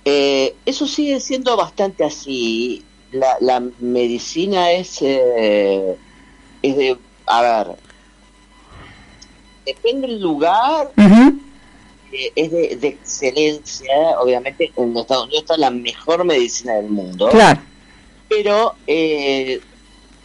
[0.04, 2.82] Eh, eso sigue siendo bastante así.
[3.12, 5.96] La, la medicina es, eh,
[6.62, 7.76] es de, a ver,
[9.64, 10.90] depende del lugar,
[12.12, 13.94] eh, es de, de excelencia.
[14.20, 17.60] Obviamente en Estados Unidos está la mejor medicina del mundo, Claro,
[18.28, 19.60] pero eh,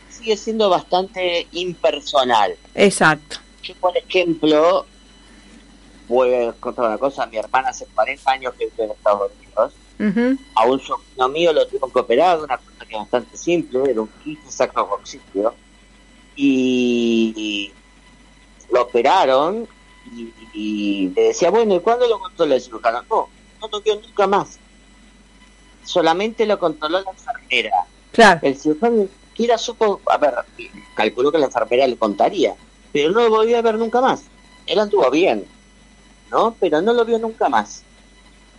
[0.10, 2.56] sigue siendo bastante impersonal.
[2.76, 3.38] exacto.
[3.64, 4.86] Yo, por ejemplo,
[6.10, 9.74] voy a contar una cosa, mi hermana hace 40 años que vive en Estados Unidos.
[10.00, 12.58] Ujú, a un sobrino mío lo que operar, una
[12.94, 15.54] es bastante simple, era un quiste sacrococcipio,
[16.36, 17.72] y
[18.72, 19.68] lo operaron
[20.12, 23.04] y, y le decía, bueno, ¿y cuándo lo controló el cirujano?
[23.10, 23.30] No,
[23.62, 24.60] no lo vio nunca más.
[25.84, 27.86] Solamente lo controló la enfermera.
[28.12, 30.34] Claro, El cirujano siquiera supo, a ver,
[30.96, 32.56] calculó que la enfermera le contaría,
[32.92, 34.24] pero no lo volvió a ver nunca más.
[34.66, 35.46] Él anduvo bien,
[36.32, 36.56] ¿no?
[36.60, 37.84] Pero no lo vio nunca más.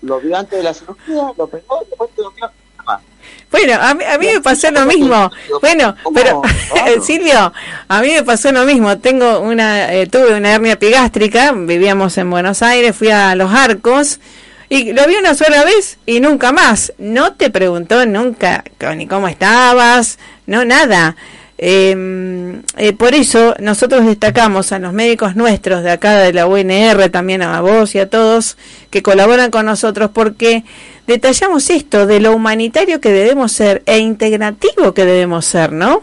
[0.03, 3.03] Lo vio antes de la cirugía, lo pegó y después lo vio nunca más.
[3.51, 5.31] Bueno, a mí, a mí me pasó lo mismo.
[5.61, 7.03] Bueno, pero Claro.
[7.03, 7.53] Silvio,
[7.89, 8.99] a mí me pasó lo mismo.
[8.99, 14.21] Tengo una, eh, tuve una hernia epigástrica, vivíamos en Buenos Aires, fui a Los Arcos
[14.69, 16.93] y lo vi una sola vez y nunca más.
[16.99, 18.65] No te preguntó nunca
[18.97, 21.17] ni cómo estabas, no nada.
[21.57, 27.09] Eh, eh, por eso nosotros destacamos a los médicos nuestros de acá de la UNR,
[27.11, 28.57] también a vos y a todos
[28.91, 30.65] que colaboran con nosotros, porque
[31.07, 36.03] detallamos esto de lo humanitario que debemos ser e integrativo que debemos ser, ¿no?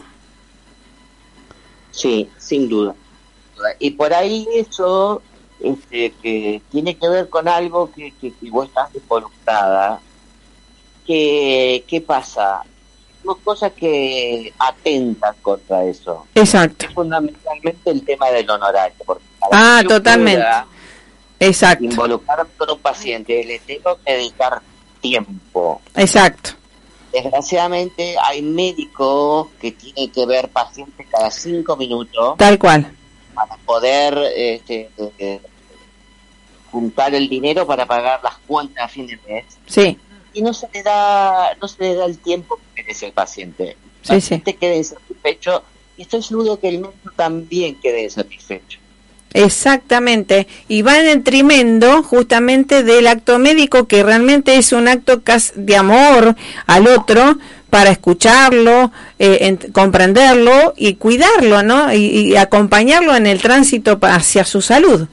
[1.90, 2.94] Sí, sin duda.
[3.78, 5.22] Y por ahí eso
[5.60, 10.00] este, que tiene que ver con algo que, que, que vos estás involucrada.
[11.06, 12.62] Que, ¿Qué pasa?
[13.44, 16.26] Cosas que atentan contra eso.
[16.34, 18.96] Exacto, Es fundamentalmente el tema del honorario.
[19.04, 20.44] Porque Ah, totalmente.
[21.40, 24.60] exacto, Involucrarme con un paciente, le tengo que dedicar
[25.00, 25.80] tiempo.
[25.96, 26.50] exacto,
[27.12, 32.90] Desgraciadamente hay médicos que tienen que ver pacientes cada cinco minutos tal cual.
[33.34, 35.40] para poder este, eh,
[36.70, 39.98] juntar el dinero para pagar las cuentas a fin de mes Sí,
[40.32, 43.78] y no se le da no se le da el tiempo que merece el paciente.
[44.02, 45.64] El Sí, paciente quede insatisfecho
[45.96, 48.80] y estoy seguro que el médico también quede insatisfecho.
[49.34, 50.46] exactamente.
[50.68, 55.22] Y va en detrimento justamente del acto médico que realmente es un acto
[55.54, 57.38] de amor al otro
[57.70, 61.92] para escucharlo, eh, comprenderlo y cuidarlo, ¿no?
[61.94, 61.98] Y,
[62.32, 65.08] y acompañarlo en el tránsito hacia su salud.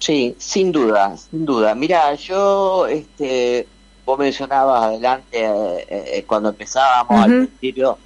[0.00, 1.74] Sí, sin duda, sin duda.
[1.74, 3.68] Mira, yo, este,
[4.06, 7.98] vos mencionabas adelante, eh, eh, cuando empezábamos al principio,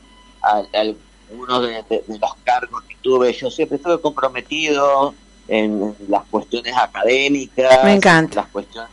[0.42, 0.96] al- al-
[1.30, 5.14] uno de, de- de los cargos que tuve, yo siempre estuve comprometido
[5.48, 8.36] en las cuestiones académicas, Me encanta.
[8.42, 8.90] las cuestiones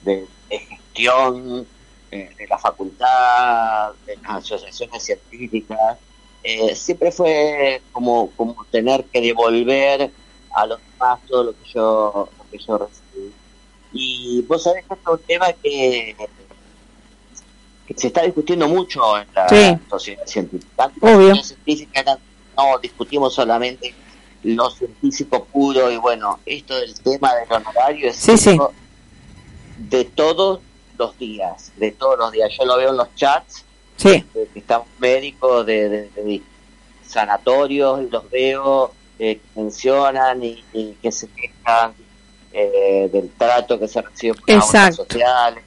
[0.00, 1.66] de, gestión
[2.10, 5.98] eh, de la facultad, de las asociaciones científicas.
[6.42, 10.10] Eh, siempre fue como, como tener que devolver
[10.60, 13.32] a los demás todo lo que yo, lo que yo recibí.
[13.92, 16.16] Y vos sabés que es un tema que,
[17.86, 19.76] que se está discutiendo mucho en la Sí.
[19.88, 20.90] sociedad científica.
[21.00, 21.34] Obvio.
[22.56, 23.94] no discutimos solamente
[24.42, 28.58] lo científico puro y bueno, esto del tema del honorario es Sí,
[29.78, 30.60] de todos
[30.98, 32.50] los días, de todos los días.
[32.58, 33.64] Yo lo veo en los chats,
[33.96, 36.42] Sí, que están médicos de, de- de
[37.06, 41.92] sanatorios los veo eh, que mencionan y, y que se quejan
[42.52, 45.64] eh, del trato que se recibe por las sociales.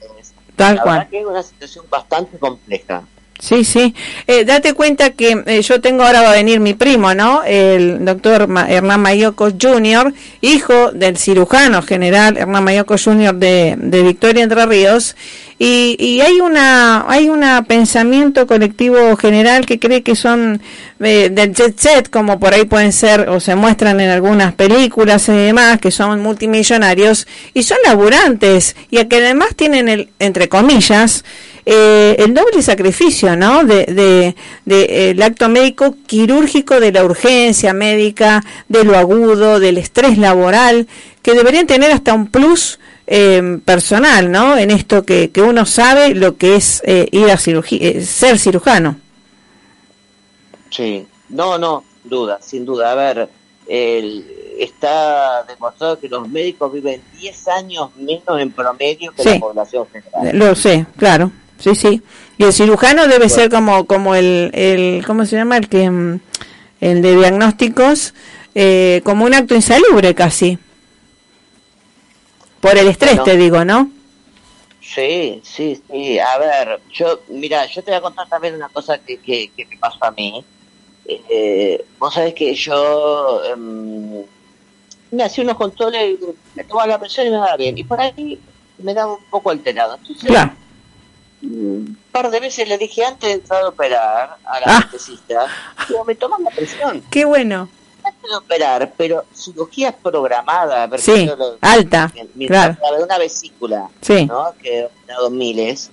[0.56, 0.98] tal La cual.
[0.98, 3.04] verdad que es una situación bastante compleja.
[3.42, 3.92] Sí, sí.
[4.28, 7.42] Eh, date cuenta que eh, yo tengo ahora va a venir mi primo, ¿no?
[7.42, 13.34] El doctor Hernán Mayocos Jr., hijo del cirujano general Hernán Mayocos Jr.
[13.34, 15.16] de, de Victoria Entre Ríos.
[15.58, 20.62] y, y hay una hay un pensamiento colectivo general que cree que son
[21.00, 25.28] eh, del jet set, como por ahí pueden ser o se muestran en algunas películas
[25.28, 31.24] y demás, que son multimillonarios y son laburantes y que además tienen el, entre comillas,
[31.64, 33.64] eh, el doble sacrificio, ¿no?
[33.64, 34.34] De, de,
[34.64, 40.88] de, el acto médico quirúrgico de la urgencia médica, de lo agudo, del estrés laboral,
[41.22, 44.56] que deberían tener hasta un plus eh, personal, ¿no?
[44.56, 48.38] En esto que, que uno sabe lo que es eh, ir a cirugía, eh, ser
[48.38, 48.96] cirujano.
[50.70, 52.92] Sí, no, no, duda, sin duda.
[52.92, 53.28] A ver,
[53.68, 54.24] el,
[54.58, 59.28] está demostrado que los médicos viven 10 años menos en promedio que Sí.
[59.34, 60.38] la población general.
[60.38, 61.30] Lo sé, claro,
[61.62, 62.02] sí, sí.
[62.38, 65.56] Y el cirujano debe ser como como el, el ¿cómo se llama?
[65.56, 66.20] El que mm,
[66.80, 68.14] el de diagnósticos
[68.54, 70.58] eh, como un acto insalubre casi.
[72.60, 73.24] Por el estrés, Bueno.
[73.24, 73.90] te digo, ¿no?
[74.80, 76.18] Sí, sí, sí.
[76.18, 79.64] A ver, yo, mira, yo te voy a contar también una cosa que, que, que
[79.66, 80.44] me pasó a mí.
[81.06, 84.22] Eh, vos sabés que yo em,
[85.10, 86.18] me hacía unos controles,
[86.54, 87.76] me tomaba la presión y me daba bien.
[87.78, 88.38] Y por ahí
[88.78, 89.96] me daba un poco alterado.
[89.96, 90.52] Entonces, Claro.
[91.42, 94.76] Un par de veces le dije antes de entrar a operar a la Ah.
[94.78, 95.46] anestesista,
[95.88, 97.02] digo, me toman la presión.
[97.10, 97.68] Qué bueno.
[98.04, 100.88] Antes de operar, pero cirugía programada.
[100.98, 102.96] Sí, lo- alta, mientras claro.
[102.98, 104.26] de una vesícula, Sí.
[104.26, 104.52] ¿no?
[104.60, 105.90] Que he operado miles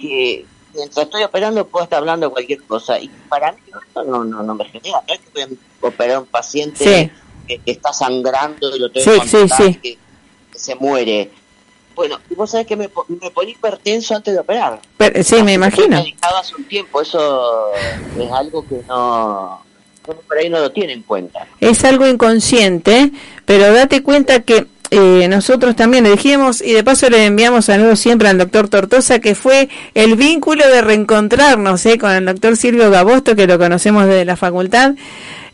[0.00, 4.22] que mientras estoy operando puedo estar hablando de cualquier cosa y para mí esto no,
[4.24, 7.10] no, no me genera no es que voy a operar a un paciente Sí.
[7.48, 9.98] que, que está sangrando y lo tengo Sí, que
[10.54, 11.30] se muere
[11.96, 12.88] bueno y vos sabés que me,
[13.20, 15.96] me poní hipertenso antes de operar Pero- sí, me Así imagino.
[15.96, 19.60] medicado hace un tiempo eso es algo que no
[20.04, 23.10] por ahí no lo tiene en cuenta es algo inconsciente,
[23.44, 27.98] pero date cuenta que eh, nosotros también le dijimos y de paso le enviamos saludos
[27.98, 32.88] siempre al doctor Tortosa, que fue el vínculo de reencontrarnos eh, con el doctor Silvio
[32.88, 34.92] Gabosto, que lo conocemos desde la facultad.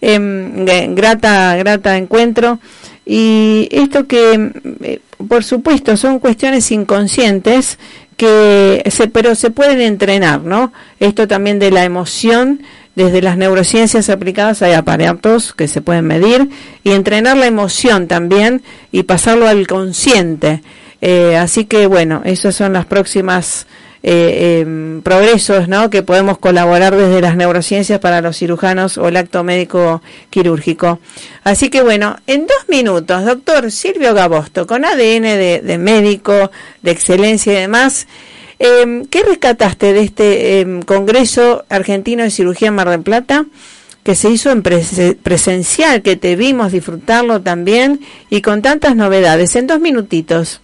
[0.03, 2.59] G- grata, grata encuentro.
[3.05, 7.79] Y esto que, eh, por supuesto, son cuestiones inconscientes
[8.17, 10.73] que se, pero se pueden entrenar, ¿no?
[11.01, 12.63] Esto también de la emoción,
[12.95, 16.51] desde las neurociencias aplicadas hay aparatos que se pueden medir
[16.85, 20.63] y entrenar la emoción también y pasarlo al consciente.
[21.01, 23.67] Eh, así que bueno, esas son las próximas
[24.03, 25.89] eh, em, progresos, ¿no?
[25.91, 30.99] Que podemos colaborar desde las neurociencias para los cirujanos o el acto médico quirúrgico.
[31.45, 36.51] Así que bueno, en dos minutos, doctor Silvio Gabosto, con ADN de, médico,
[36.83, 38.07] de excelencia y demás,
[38.59, 43.47] eh, ¿qué rescataste de este eh, Congreso Argentino de Cirugía en Mar del Plata?
[44.05, 48.01] que se hizo en prese- presencial, que te vimos disfrutarlo también
[48.31, 49.55] y con tantas novedades.
[49.55, 50.61] En dos minutitos.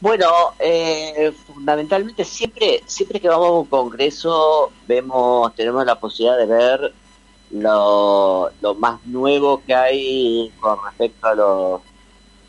[0.00, 6.46] Bueno, eh, fundamentalmente siempre, siempre que vamos a un congreso vemos, tenemos la posibilidad de
[6.46, 6.94] ver
[7.50, 11.80] lo, lo más nuevo que hay con respecto a los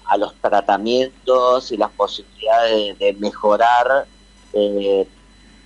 [0.05, 4.05] a los tratamientos y las posibilidades de, de mejorar
[4.51, 5.07] eh,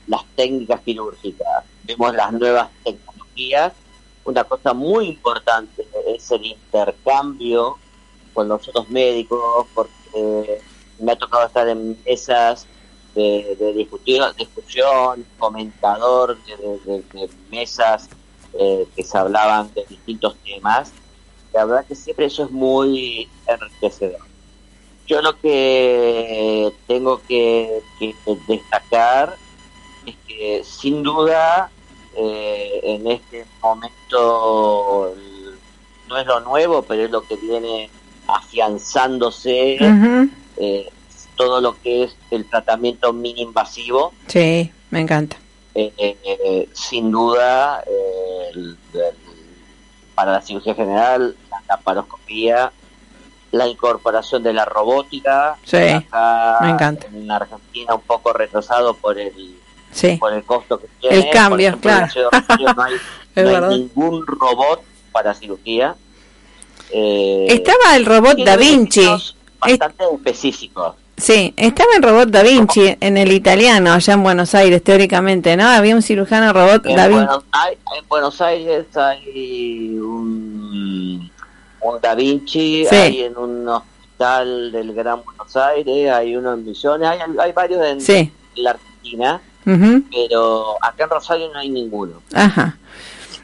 [0.08, 1.64] las técnicas quirúrgicas.
[1.84, 3.74] Vemos las nuevas tecnologías.
[4.24, 7.78] Una cosa muy importante es el intercambio
[8.34, 10.62] con los otros médicos, porque
[11.00, 12.68] me ha tocado estar en mesas
[13.16, 18.10] de, de discusión, comentador de, mesas
[18.54, 20.92] eh, que se hablaban de distintos temas.
[21.54, 24.20] La verdad que siempre eso es muy enriquecedor.
[25.08, 28.16] Yo lo que tengo que, que
[28.48, 29.38] destacar
[30.06, 31.70] es que sin duda
[32.16, 35.16] eh, en este momento
[36.08, 37.90] no es lo nuevo, pero es lo que viene
[38.28, 39.78] afianzándose.
[40.58, 40.90] Eh,
[41.36, 45.38] todo lo que es el tratamiento mini invasivo, Sí, me encanta.
[45.74, 49.16] eh, eh, eh, sin duda, eh, el- el-
[50.16, 52.72] para la cirugía general, la laparoscopía,
[53.52, 57.08] la incorporación de la robótica, Sí, acá me encanta.
[57.08, 59.58] en Argentina un poco retrasado por el
[59.92, 61.18] Sí, por el costo que tiene.
[61.18, 62.30] El cambio, ejemplo, claro.
[62.76, 62.94] no hay,
[63.36, 64.82] no hay ningún robot
[65.14, 65.96] para cirugía.
[66.92, 69.00] Eh, estaba el robot Da Vinci.
[69.02, 70.96] beneficios Bastante específicos.
[71.18, 75.66] Sí, estaba el robot Da Vinci en el italiano, allá en Buenos Aires, teóricamente, ¿no?
[75.68, 77.24] Había un cirujano robot En Da Vinci.
[77.26, 77.44] Buenos,
[77.98, 81.32] en Buenos Aires hay un,
[81.82, 82.96] un Da Vinci, Sí.
[82.96, 87.86] hay en un hospital del Gran Buenos Aires, hay uno en Misiones, hay, hay varios
[87.86, 88.32] en, Sí.
[88.56, 89.42] la Argentina,
[90.12, 92.22] pero acá en Rosario no hay ninguno.
[92.34, 92.78] Ajá.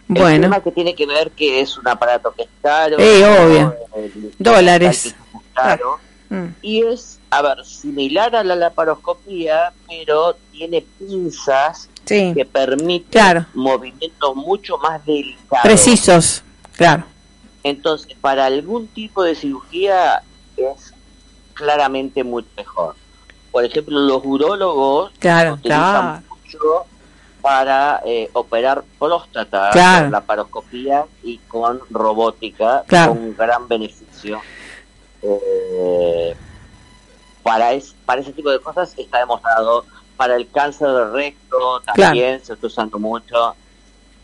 [0.09, 2.97] El Bueno, tema que tiene que ver que es un aparato que es caro.
[2.99, 3.74] Eh, obvio.
[3.95, 5.05] el- Dólares.
[5.05, 5.31] el
[5.64, 5.99] caro.
[6.30, 6.47] Mm.
[6.62, 13.45] y es, a ver, similar a la laparoscopía, pero tiene pinzas Sí, que permiten Claro.
[13.53, 15.62] movimientos mucho más delicados.
[15.64, 16.43] precisos,
[16.78, 17.03] claro.
[17.64, 20.24] Entonces, para algún tipo de cirugía
[20.57, 20.93] es
[21.53, 22.95] claramente mucho mejor.
[23.51, 26.24] Por ejemplo, los urólogos Claro, utilizan claro.
[26.30, 26.59] mucho
[27.41, 30.03] para eh, operar próstata Claro.
[30.05, 33.12] con laparoscopía y con robótica Claro.
[33.14, 34.39] con gran beneficio.
[35.24, 36.36] Eh,
[37.44, 39.86] para, es, para ese tipo de cosas está demostrado.
[40.18, 43.56] Para el cáncer de recto también se está usando mucho.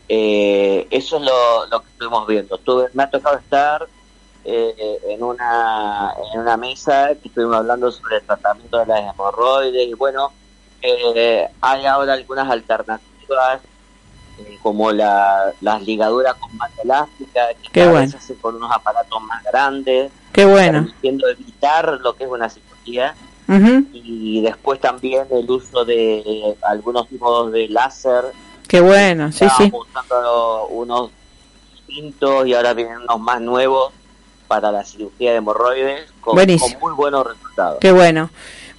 [0.08, 2.56] Eh, eso es lo, lo que estuvimos viendo.
[2.56, 3.86] Estuve- me ha tocado estar
[4.44, 9.88] eh, en una en una mesa que estuvimos hablando sobre el tratamiento de las hemorroides
[9.88, 10.32] y bueno,
[10.80, 13.60] eh, hay ahora algunas alternativas
[14.62, 18.00] como la, las ligaduras con malla elástica que Qué cada bueno.
[18.02, 20.80] vez se hacen con unos aparatos más grandes, Qué bueno.
[20.84, 23.14] permitiendo evitar lo que es una cirugía
[23.94, 28.24] y después también el uso de algunos tipos de láser
[28.68, 29.72] Qué bueno, sí, sí.
[29.74, 31.10] Usando unos
[31.72, 33.92] distintos y ahora vienen unos más nuevos
[34.46, 37.78] para la cirugía de hemorroides con, con muy buenos resultados.
[37.80, 38.28] Qué bueno.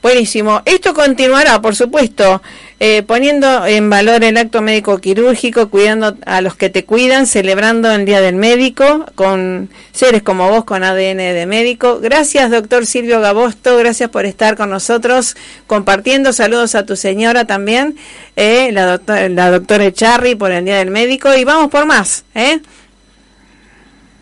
[0.02, 0.62] Buenísimo.
[0.64, 2.41] Esto continuará, por supuesto,
[2.80, 7.91] eh, poniendo en valor el acto médico quirúrgico, cuidando a los que te cuidan, celebrando
[7.91, 12.00] el Día del Médico con seres como vos con ADN de médico.
[12.00, 15.36] Gracias, doctor Silvio Gabosto, gracias por estar con nosotros
[15.68, 16.32] compartiendo.
[16.32, 17.97] Saludos a tu señora también,
[18.38, 21.36] eh, la, doctora, la doctora Echarri por el Día del Médico.
[21.36, 22.62] Y vamos por más, ¿eh?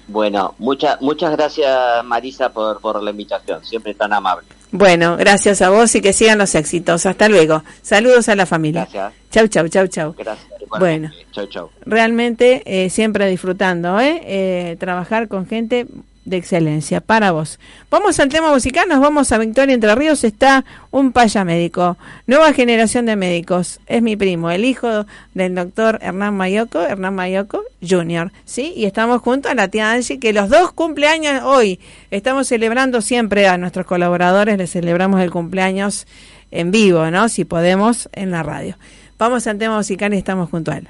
[0.07, 4.56] Bueno, muchas muchas gracias Marisa por, por la invitación, siempre tan amable.
[4.71, 7.05] Bueno, gracias a vos y que sigan los éxitos.
[7.05, 7.63] Hasta luego.
[7.81, 8.87] Saludos a la familia.
[8.91, 10.15] Gracias, Chau, chau, chau, chau.
[10.17, 10.47] gracias.
[10.79, 11.11] Bueno.
[11.31, 11.69] Chau, chau.
[11.85, 14.21] realmente eh, siempre disfrutando, ¿eh?
[14.25, 15.87] Eh, trabajar con gente
[16.27, 17.57] de excelencia para vos.
[17.89, 21.97] Vamos al tema musical, nos vamos a Victoria Entre Ríos, está un paya médico,
[22.27, 27.63] nueva generación de médicos, es mi primo, el hijo del doctor Hernán Mayoco, Hernán Mayoco
[27.87, 28.73] Jr., ¿sí?
[28.75, 31.79] Y estamos junto a la tía Angie, que los dos cumpleaños hoy,
[32.11, 36.07] estamos celebrando siempre a nuestros colaboradores, les celebramos el cumpleaños
[36.51, 37.29] en vivo, ¿no?
[37.29, 38.77] Si podemos, en la radio.
[39.17, 40.89] Vamos al tema musical y estamos junto a él.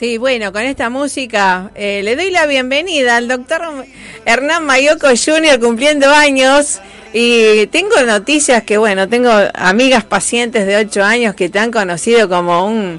[0.00, 3.60] Sí, bueno, con esta música eh, le doy la bienvenida al doctor
[4.24, 5.60] Hernán Mayoco Jr.
[5.60, 6.80] cumpliendo años.
[7.12, 12.30] Y tengo noticias que, bueno, tengo amigas pacientes de 8 años que te han conocido
[12.30, 12.98] como un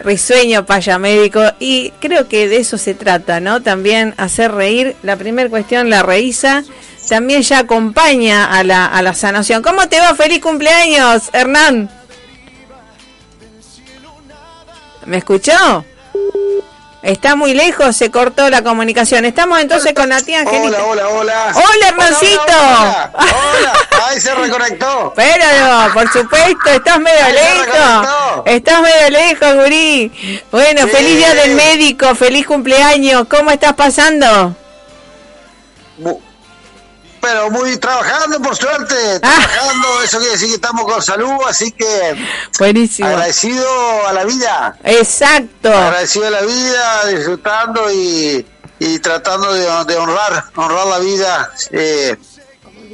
[0.00, 3.62] risueño payamédico y creo que de eso se trata, ¿no?
[3.62, 4.96] También hacer reír.
[5.04, 6.64] La primera cuestión, la reísa,
[7.08, 9.62] también ya acompaña a la, a la sanación.
[9.62, 10.16] ¿Cómo te va?
[10.16, 11.88] ¡Feliz cumpleaños, Hernán!
[15.06, 15.84] ¿Me escuchó?
[17.02, 19.24] Está muy lejos, se cortó la comunicación.
[19.24, 20.84] Estamos entonces con la tía Angelita.
[20.84, 21.52] Hola, hola, hola.
[21.54, 22.42] Hola, Hernancito.
[22.44, 23.72] Hola, hola, hola.
[24.06, 25.12] Ahí se reconectó.
[25.16, 25.46] Pero,
[25.94, 28.42] por supuesto, estás medio lejos.
[28.44, 30.42] Estás medio lejos, gurí.
[30.52, 30.88] Bueno, Sí.
[30.90, 33.26] feliz día del médico, feliz cumpleaños.
[33.30, 34.54] ¿Cómo estás pasando?
[35.98, 36.20] Mu-
[37.20, 38.94] Pero muy trabajando, por suerte.
[39.16, 39.18] Ah.
[39.20, 42.16] Trabajando, eso quiere decir que estamos con salud, así que
[42.58, 43.08] Buenísimo.
[43.08, 43.66] agradecido
[44.08, 44.76] a la vida.
[44.84, 45.68] Exacto.
[45.70, 48.46] Agradecido a la vida, disfrutando y,
[48.78, 51.52] y tratando de, de honrar, honrar la vida.
[51.72, 52.16] Eh,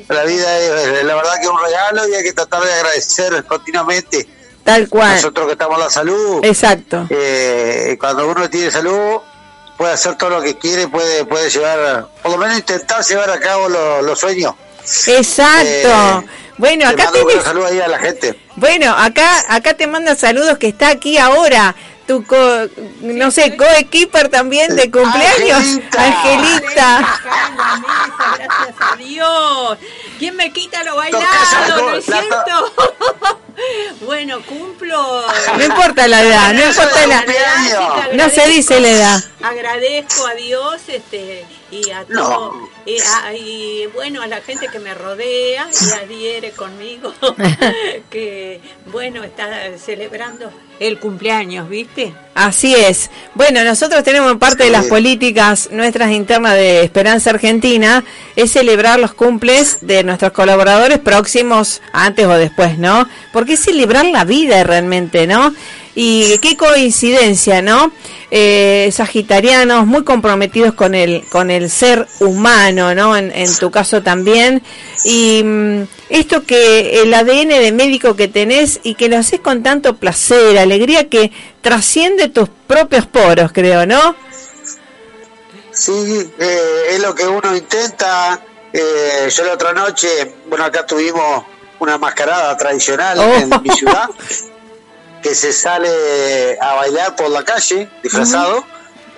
[0.08, 3.44] la vida es la verdad que es un regalo y hay que tratar de agradecer
[3.44, 4.28] continuamente.
[4.64, 5.14] Tal cual.
[5.14, 6.40] Nosotros que estamos en la salud.
[6.44, 7.06] Exacto.
[7.10, 9.20] eh, cuando uno tiene salud
[9.76, 13.38] puede hacer todo lo que quiere, puede puede llevar, por lo menos intentar llevar a
[13.40, 14.54] cabo lo- los sueños.
[15.06, 15.64] Exacto.
[15.68, 16.26] Eh,
[16.58, 18.40] bueno, Te acá mando buena tenés, salud ahí a la gente.
[18.56, 21.74] bueno, acá acá te manda saludos que está aquí ahora.
[22.06, 22.36] tu co,
[23.00, 27.18] no sé, coequiper también de cumpleaños, Angelita.
[28.36, 29.78] Gracias a Dios.
[30.18, 31.24] ¿Quién me quita lo bailado?
[31.80, 32.72] ¿No es cierto?
[34.00, 35.24] bueno, cumplo.
[35.56, 38.12] No importa la edad, no importa la edad.
[38.14, 39.24] No se dice la edad.
[39.42, 42.22] Agradezco a Dios este, y a No.
[42.22, 42.54] todo.
[42.86, 47.12] Y, a- y, bueno, a la gente que me rodea y adhiere conmigo.
[48.10, 48.60] que
[48.92, 52.12] bueno, está celebrando el cumpleaños, ¿viste?
[52.34, 53.10] Así es.
[53.34, 58.04] Bueno, nosotros tenemos parte de las políticas nuestras internas de Esperanza Argentina,
[58.36, 63.08] es celebrar los cumples de nuestros colaboradores próximos, antes o después, ¿no?
[63.32, 65.54] Porque es celebrar la vida realmente, ¿no?
[65.98, 67.90] Y qué coincidencia, ¿no?
[68.30, 73.16] Eh, sagitarianos muy comprometidos con el con el ser humano, ¿no?
[73.16, 74.62] En, en tu caso también.
[75.04, 79.62] Y mm, esto que el ADN de médico que tenés y que lo haces con
[79.62, 81.32] tanto placer, alegría que
[81.62, 84.14] trasciende tus propios poros, creo, ¿no?
[85.72, 85.92] Sí,
[86.38, 88.40] eh, es lo que uno intenta.
[88.72, 90.08] Eh, yo la otra noche,
[90.48, 91.44] bueno, acá tuvimos
[91.78, 93.34] una mascarada tradicional Oh.
[93.34, 94.08] en mi ciudad,
[95.26, 98.64] que se sale a bailar por la calle disfrazado.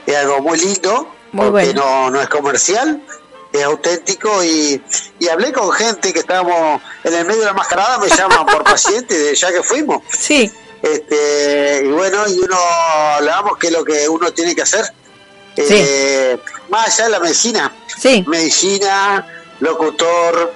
[0.06, 1.82] Es algo muy lindo, Muy porque bueno.
[1.84, 3.02] no, no es comercial,
[3.52, 4.42] es auténtico.
[4.42, 4.82] Y,
[5.18, 8.64] y hablé con gente que estábamos en el medio de la mascarada, me llaman por
[8.74, 10.02] paciente, de ya que fuimos.
[10.18, 10.50] Sí,
[10.82, 12.56] Este, y bueno, y uno
[13.16, 14.90] hablamos que es lo que uno tiene que hacer.
[15.56, 16.38] Eh,
[16.70, 17.70] Más allá de la medicina.
[18.00, 18.24] Sí.
[18.26, 19.26] Medicina,
[19.60, 20.54] locutor,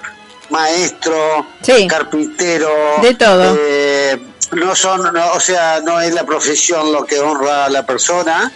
[0.53, 1.87] maestro, Sí.
[1.87, 2.69] carpintero.
[3.01, 3.57] De todo.
[3.59, 4.21] eh,
[4.53, 8.51] no son, no, o sea, no es la profesión lo que honra a la persona.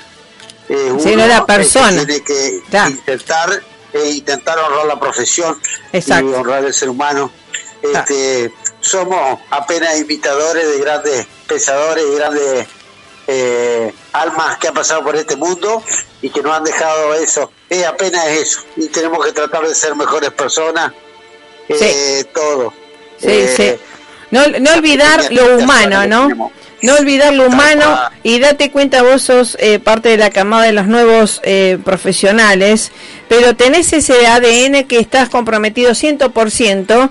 [0.68, 2.06] Sí, uno no la el que persona.
[2.06, 2.88] tiene que Ya.
[2.90, 5.60] intentar, eh, intentar honrar la profesión
[5.92, 6.30] Exacto.
[6.30, 7.32] y honrar el ser humano.
[7.82, 12.68] Este, somos apenas imitadores de grandes pensadores y grandes
[13.30, 15.84] eh, almas que han pasado por este mundo
[16.22, 17.52] y que nos han dejado eso.
[17.70, 18.60] Es apenas eso.
[18.78, 20.94] Y tenemos que tratar de ser mejores personas.
[21.70, 22.74] Eh, Todo.
[23.18, 23.84] sí, Eh, sí.
[24.32, 26.52] No, no olvidar lo humano, ¿no?
[26.82, 30.74] No olvidar lo humano y date cuenta vos sos eh, parte de la camada de
[30.74, 32.92] los nuevos eh, profesionales,
[33.28, 37.10] pero tenés ese ADN que estás comprometido 100%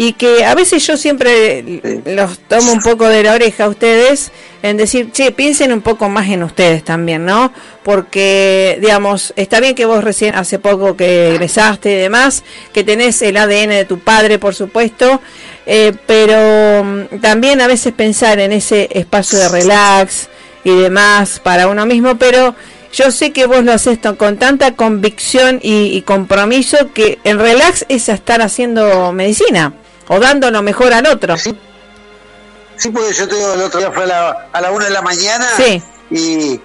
[0.00, 4.30] y que a veces yo siempre los tomo un poco de la oreja a ustedes
[4.62, 7.52] en decir, che, piensen un poco más en ustedes también, ¿no?
[7.82, 13.20] Porque, digamos, está bien que vos recién hace poco que egresaste y demás, que tenés
[13.22, 15.20] el ADN de tu padre, por supuesto,
[15.66, 20.28] eh, pero mm, también a veces pensar en ese espacio de relax
[20.62, 22.54] y demás para uno mismo, pero
[22.92, 27.84] yo sé que vos lo haces con tanta convicción y, y compromiso que el relax
[27.88, 29.72] es estar haciendo medicina
[30.08, 31.36] o dando lo mejor al otro.
[31.38, 34.90] Sí, porque yo te digo, el otro día fue a la, a la una de
[34.92, 35.82] la mañana Sí.
[36.10, 36.60] y,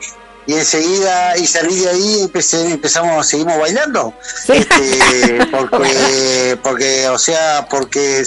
[0.46, 4.14] y enseguida y salí de ahí empecé, empezamos, seguimos bailando.
[4.48, 8.24] Este, porque, porque, o sea, porque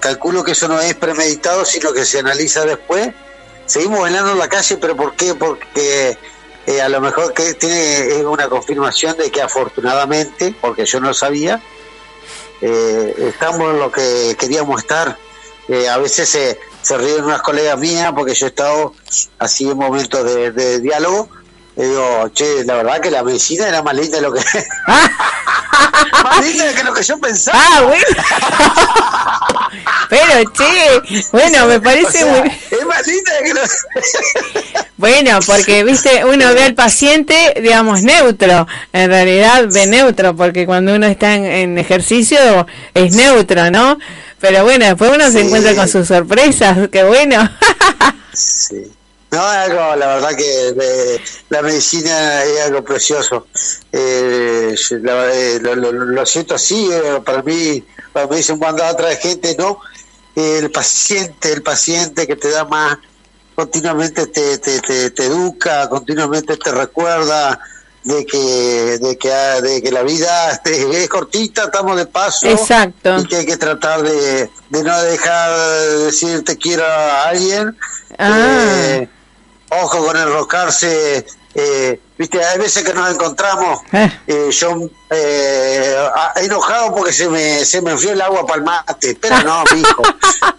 [0.00, 3.08] calculo que eso no es premeditado, sino que se analiza después.
[3.66, 5.34] Seguimos bailando en la calle, pero ¿por qué?
[5.34, 6.16] Porque
[6.66, 11.12] eh, a lo mejor que tiene es una confirmación de que afortunadamente, porque yo no
[11.12, 11.60] sabía,
[12.60, 15.16] eh, estamos en lo que queríamos estar.
[15.68, 18.94] Eh, a veces se, se ríen unas colegas mías porque yo he estado
[19.38, 21.28] así en momentos de, de diálogo.
[21.78, 24.40] Digo, che, la verdad que la medicina era más linda de lo que.
[26.24, 27.56] más linda que lo que yo pensaba.
[27.56, 28.04] Ah, bueno.
[30.10, 32.48] Pero, che, bueno, me parece O sea, muy...
[32.48, 33.60] Es más linda que lo
[34.96, 38.66] Bueno, porque, viste, uno ve al paciente, digamos, neutro.
[38.92, 43.98] En realidad ve neutro, porque cuando uno está en, en ejercicio es neutro, ¿no?
[44.40, 46.88] Pero bueno, después uno se encuentra con sus sorpresas.
[46.90, 47.48] Qué bueno.
[48.32, 48.97] Sí.
[49.30, 51.20] No, es algo, la verdad que eh,
[51.50, 53.46] la medicina es algo precioso.
[53.92, 58.92] Eh, la- eh, lo, lo- lo siento así, eh, para mí, para mí han dado
[58.94, 59.80] otra gente, ¿no?
[60.34, 62.96] El paciente, el paciente que te da más,
[63.54, 67.58] continuamente te, te, te, te educa, continuamente te recuerda
[68.04, 72.46] de que, de que, ah, de que la vida es cortita, estamos de paso.
[72.48, 73.18] Exacto.
[73.18, 75.50] Y que hay que tratar de, de no dejar
[75.90, 77.76] de decir te quiero a alguien.
[78.18, 78.64] Ah.
[79.02, 79.08] Eh,
[79.70, 81.26] ojo con enroscarse.
[81.54, 83.80] Eh, Viste, hay veces que nos encontramos,
[84.26, 88.64] eh, yo eh, ah, enojado porque se me, se me enfrió el agua para el
[88.64, 90.02] mate, pero no, mijo,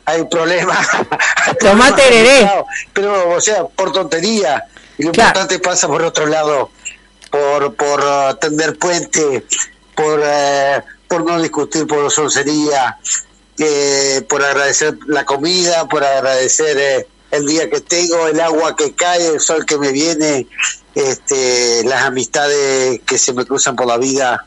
[0.06, 0.88] hay problemas.
[1.60, 4.66] Tomate complicados, Pero, o sea, por tontería.
[4.98, 5.30] Y lo Claro.
[5.32, 6.72] importante pasa por otro lado,
[7.30, 9.46] por, por uh, tender puente,
[9.96, 12.98] por, eh, por no discutir por soncería,
[13.58, 18.94] eh, por agradecer la comida, por agradecer eh, el día que tengo, el agua que
[18.94, 20.48] cae, el sol que me viene,
[20.96, 24.46] este, las amistades que se me cruzan por la vida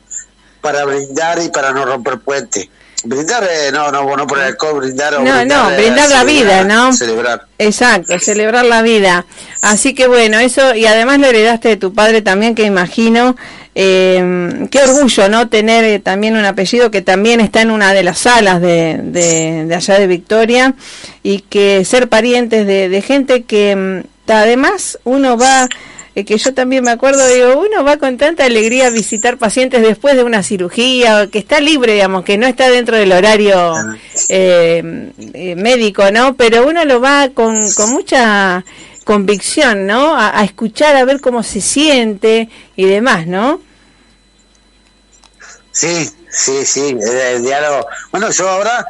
[0.60, 2.68] para brindar y para no romper puentes.
[3.04, 5.14] Brindar, eh, no, no, no por el alcohol, brindar.
[5.14, 6.92] o No, brindar, no, eh, brindar la vida, ¿no?
[6.92, 7.46] Celebrar.
[7.58, 9.26] Exacto, celebrar la vida.
[9.60, 13.36] Así que bueno, eso, y además lo heredaste de tu padre también, que imagino,
[13.74, 15.48] eh, qué orgullo, ¿no?
[15.48, 19.64] Tener eh, también un apellido que también está en una de las salas de, de,
[19.64, 20.74] de allá de Victoria,
[21.22, 25.68] y que ser parientes de, de gente que mm, además uno va
[26.14, 30.14] que yo también me acuerdo, digo, uno va con tanta alegría a visitar pacientes después
[30.14, 33.74] de una cirugía, que está libre, digamos, que no está dentro del horario
[34.28, 36.34] eh, eh, médico, ¿no?
[36.36, 38.64] Pero uno lo va con, con mucha
[39.04, 40.14] convicción, ¿no?
[40.14, 43.60] A, a escuchar, a ver cómo se siente y demás, ¿no?
[45.72, 47.02] Sí, sí, sí, el,
[47.36, 47.86] el diálogo.
[48.10, 48.84] Bueno, yo ahora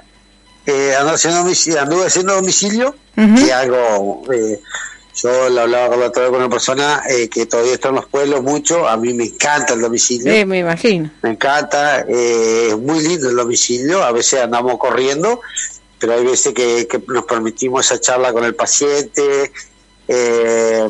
[0.67, 3.47] eh, ando haciendo domicilio, anduve haciendo domicilio, Ujú.
[3.47, 4.61] y algo, eh,
[5.23, 7.95] yo lo hablaba con la otra vez con una persona eh, que todavía está en
[7.97, 10.33] los pueblos mucho, a mí me encanta el domicilio.
[10.35, 11.11] Sí, me imagino.
[11.23, 15.41] Me encanta, eh, es muy lindo el domicilio, a veces andamos corriendo,
[15.99, 19.53] pero hay veces que, que nos permitimos esa charla con el paciente,
[20.09, 20.89] eh,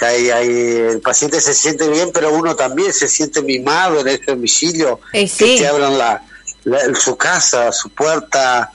[0.00, 0.48] hay- hay-
[0.92, 5.22] el paciente se siente bien, pero uno también se siente mimado en este domicilio, Eh,
[5.22, 5.56] que sí.
[5.58, 6.22] te abran la,
[6.64, 8.72] la- su casa, su puerta,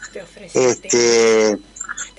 [0.54, 1.58] este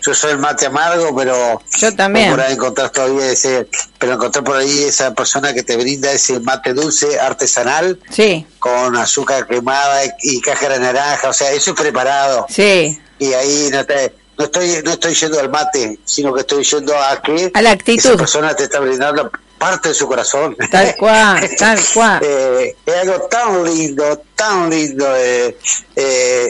[0.05, 2.31] yo soy el mate amargo, pero Yo también.
[2.31, 6.41] por ahí encontrar todavía ese, pero encontrar por ahí esa persona que te brinda ese
[6.41, 11.81] mate dulce artesanal Sí, con azúcar quemada y cáscara de naranja, o sea, eso es
[11.81, 12.47] preparado.
[12.49, 12.99] sí.
[13.19, 16.93] Y ahí no te, no estoy no estoy yendo al mate, sino que estoy yendo
[16.99, 18.01] a que A la actitud.
[18.11, 20.57] esa persona te está brindando parte de su corazón.
[20.71, 22.21] Tal cual, tal cual.
[22.25, 25.57] Eh, es algo tan lindo, tan lindo eh,
[25.95, 26.47] eh,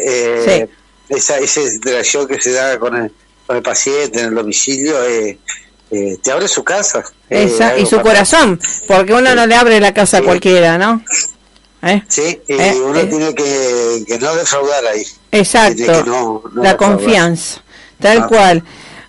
[0.49, 0.69] eh,
[1.11, 3.13] esa, esa interacción que se da con el,
[3.47, 5.39] con el paciente en el domicilio, eh,
[5.91, 7.05] eh, te abre su casa.
[7.29, 11.03] Esa- y su corazón, porque uno no le abre la casa a cualquiera, ¿no?
[11.83, 12.03] ¿Eh?
[12.09, 15.05] Sí, y Eh, uno tiene que, que no defraudar ahí.
[15.33, 16.77] Exacto, Tiene que no- no la defraudar.
[16.77, 17.63] confianza,
[18.01, 18.27] tal Ah.
[18.27, 18.63] cual.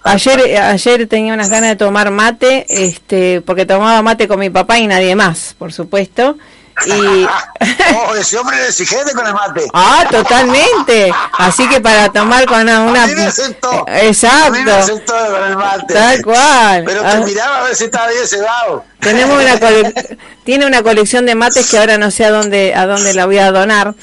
[0.03, 4.49] Ayer, eh, ayer tenía unas ganas de tomar mate, este, porque tomaba mate con mi
[4.49, 6.37] papá y nadie más, por supuesto.
[6.85, 6.91] Y
[7.95, 9.65] oh, ese hombre exigente con el mate.
[9.73, 11.11] ah, totalmente.
[11.37, 13.69] Así que para tomar con una, una- A mí me sentó.
[13.71, 15.93] A mí me exacto, sentó con el mate.
[15.93, 16.83] tal cual.
[16.85, 18.83] Pero Ah, te miraba a ver si estaba bien cebado.
[18.99, 19.93] Tenemos una cole-
[20.43, 23.37] tiene una colección de mates que ahora no sé a dónde a dónde la voy
[23.37, 23.95] a donar.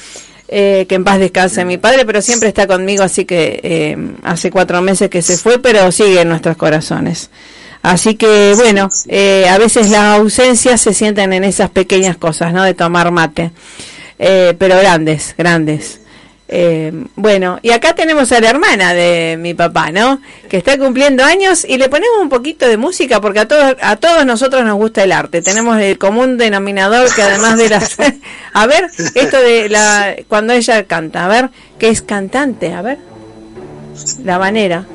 [0.55, 4.51] eh, que en paz descanse mi padre, pero siempre está conmigo, así que eh, hace
[4.51, 7.29] cuatro meses que se fue, pero sigue en nuestros corazones.
[7.83, 12.63] Así que bueno, eh, a veces las ausencias se sienten en esas pequeñas cosas, ¿no?
[12.63, 13.51] De tomar mate,
[14.19, 15.99] Eh, pero grandes, grandes.
[16.47, 20.21] Eh, bueno, y acá tenemos a la hermana de mi papá, ¿no?
[20.49, 23.95] Que está cumpliendo años y le ponemos un poquito de música porque a todos a
[23.97, 25.41] todos nosotros nos gusta el arte.
[25.41, 27.97] Tenemos el común denominador que además de las
[28.53, 32.99] A ver, esto de la cuando ella canta, a ver, que es cantante, a ver.
[34.23, 34.85] La manera.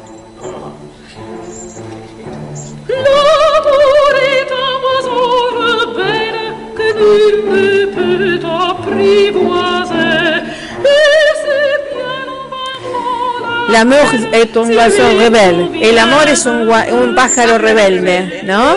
[13.79, 13.99] Amor
[14.33, 15.89] es un guasón rebelde.
[15.89, 18.75] El amor es un, un pájaro rebelde, ¿no?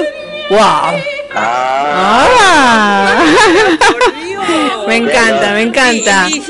[0.50, 1.02] ¡Wow!
[1.34, 3.18] Ah.
[4.88, 6.28] me encanta, me encanta.
[6.30, 6.42] Y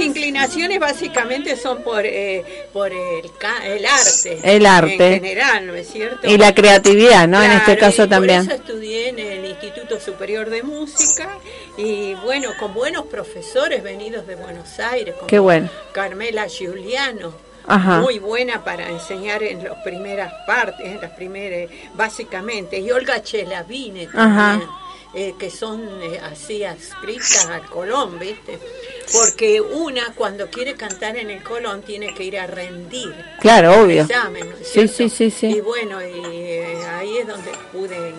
[0.41, 3.31] inclinaciones básicamente son por, eh, por el,
[3.65, 4.39] el arte.
[4.43, 5.07] El arte.
[5.07, 6.27] En general, ¿no es cierto?
[6.27, 7.41] Y la creatividad, ¿no?
[7.41, 8.45] en este caso y también.
[8.45, 11.37] Por eso estudié en el Instituto Superior de Música
[11.77, 15.69] y bueno, con buenos profesores venidos de Buenos Aires, como Qué bueno.
[15.93, 17.33] Carmela Giuliano.
[17.67, 18.01] Ajá.
[18.01, 22.79] Muy buena para enseñar en las primeras partes, en las primeras, básicamente.
[22.79, 24.59] Y Olga Chelavine Ajá.
[25.13, 28.59] Eh, que son eh, así adscritas al Colón, ¿viste?
[29.11, 33.13] Porque una cuando quiere cantar en el Colón tiene que ir a rendir.
[33.39, 34.03] Claro, obvio.
[34.03, 35.47] examen, ¿no es Sí, sí, sí, sí.
[35.47, 38.13] Y bueno, y eh, ahí es donde pude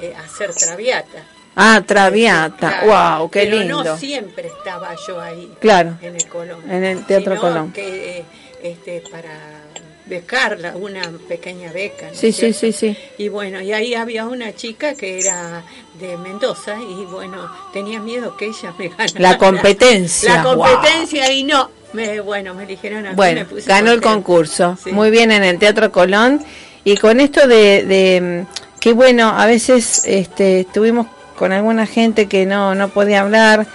[0.00, 1.24] eh, hacer Traviata.
[1.54, 2.80] Ah, Traviata.
[2.80, 3.18] Claro.
[3.20, 3.84] Wow, qué Pero lindo.
[3.84, 5.52] no siempre estaba yo ahí.
[5.60, 5.98] Claro.
[6.00, 6.70] En el Colón.
[6.70, 7.72] En el Teatro Colón.
[7.72, 8.24] Que,
[8.62, 9.64] este, para
[10.08, 12.06] becarla, una pequeña beca.
[12.06, 12.96] ¿no es Sí, sí, sí, sí.
[13.18, 15.62] Y bueno, y ahí había una chica que era
[16.00, 19.20] de Mendoza y bueno, tenía miedo que ella me ganara.
[19.20, 21.70] La competencia, La competencia y no.
[21.92, 24.76] Me, bueno, me dijeron a mí, Bueno, me ganó el concurso.
[24.82, 24.92] Sí.
[24.92, 26.44] Muy bien en el Teatro Colón.
[26.84, 28.44] Y con esto de, de
[28.80, 31.06] qué bueno, a veces este, estuvimos
[31.36, 33.66] con alguna gente que no, no podía hablar.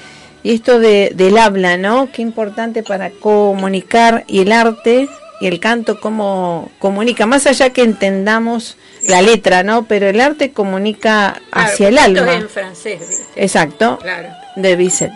[0.43, 2.09] Y esto de, del habla, ¿no?
[2.11, 5.07] Qué importante para comunicar y el arte
[5.43, 8.77] y el canto cómo comunica, más allá que entendamos
[9.09, 9.83] la letra, ¿no?
[9.83, 12.33] Pero el arte comunica hacia el Claro, alma.
[12.35, 13.25] es en francés, ¿viste?
[13.43, 15.11] Exacto, Claro, de Bizet.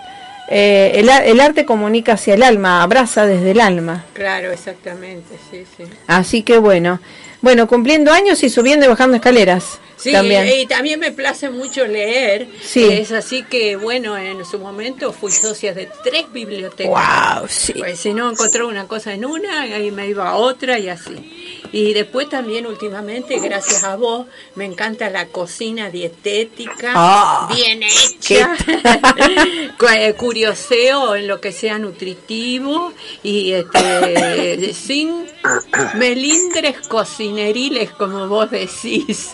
[0.49, 4.03] Eh, el, el arte comunica hacia el alma, abraza desde el alma.
[4.13, 5.83] claro, exactamente, sí, sí.
[6.07, 6.99] Así que bueno,
[7.41, 9.79] bueno, cumpliendo años y subiendo y bajando escaleras.
[9.97, 10.47] Sí, también.
[10.47, 12.47] y también me place mucho leer.
[12.61, 12.83] Sí.
[12.83, 16.91] Es así que, bueno, en su momento fui socia de tres bibliotecas.
[17.37, 17.73] Wow, sí.
[17.73, 21.59] Pues si no encontraba una cosa en una, ahí me iba a otra y así.
[21.71, 28.55] Y después también últimamente, gracias a vos, me encanta la cocina dietética, Ah, bien hecha,
[29.97, 32.93] eh, curioseo en lo que sea nutritivo
[33.23, 35.25] y este, sin
[35.95, 39.31] melindres cocineriles, como vos decís.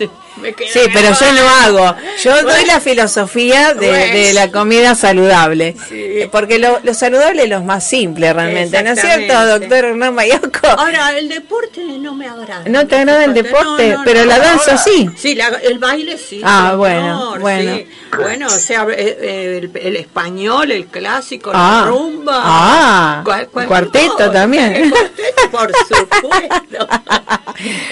[0.72, 1.96] Sí, pero yo no hago.
[2.24, 4.14] Yo doy la filosofía de, Bueno.
[4.14, 5.76] de la comida saludable.
[5.90, 6.22] Sí.
[6.32, 10.68] Porque lo, lo saludable es lo más simple realmente, ¿no es cierto, doctor Hernán Mayoco?
[10.68, 12.64] Ahora, el deporte no me agrada.
[12.68, 13.90] ¿No te agrada el deporte?
[13.90, 14.26] No, no, Pero no.
[14.26, 15.10] la danza Ahora, sí.
[15.18, 16.42] Sí, la- el baile sí.
[16.44, 17.76] Ah, bueno, bueno.
[17.76, 17.88] sí.
[18.18, 21.82] Bueno, o sea, eh, eh, el, el español, el clásico, Ah.
[21.86, 22.42] la rumba.
[22.44, 24.74] Ah, cual- cual- cuarteto también.
[24.84, 26.88] El cuarteto, por supuesto.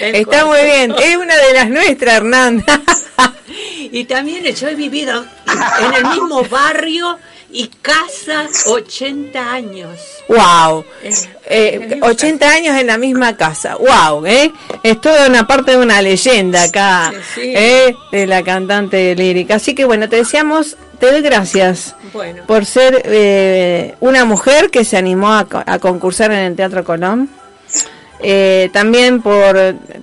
[0.00, 0.94] El Está muy bien.
[0.98, 2.31] Es una de las nuestras, Hernán.
[3.92, 5.24] Y también yo he vivido
[5.80, 7.18] en el mismo barrio
[7.50, 9.98] y casa 80 años.
[10.28, 10.82] wow.
[11.02, 13.76] Eh, en el mismo 80 años en la misma casa.
[13.76, 14.50] Wow, ¿eh?
[14.82, 17.52] Es toda una parte de una leyenda acá, Sí, sí.
[17.54, 17.94] ¿eh?
[18.10, 19.56] De la cantante lírica.
[19.56, 21.94] Así que bueno, te deseamos, te doy gracias.
[22.14, 22.44] Bueno.
[22.46, 27.28] por ser eh, una mujer que se animó a concursar en el Teatro Colón.
[28.22, 29.56] Eh, también por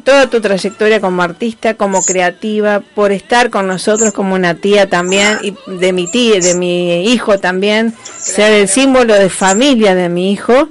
[0.04, 5.38] toda tu trayectoria como artista, como creativa, por estar con nosotros como una tía también,
[5.42, 10.32] y de mi tía, de mi hijo también, ser el símbolo de familia de mi
[10.32, 10.70] hijo.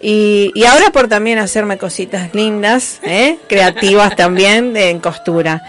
[0.00, 3.38] Y, y ahora por también hacerme cositas lindas, ¿eh?
[3.48, 5.62] creativas también, en costura.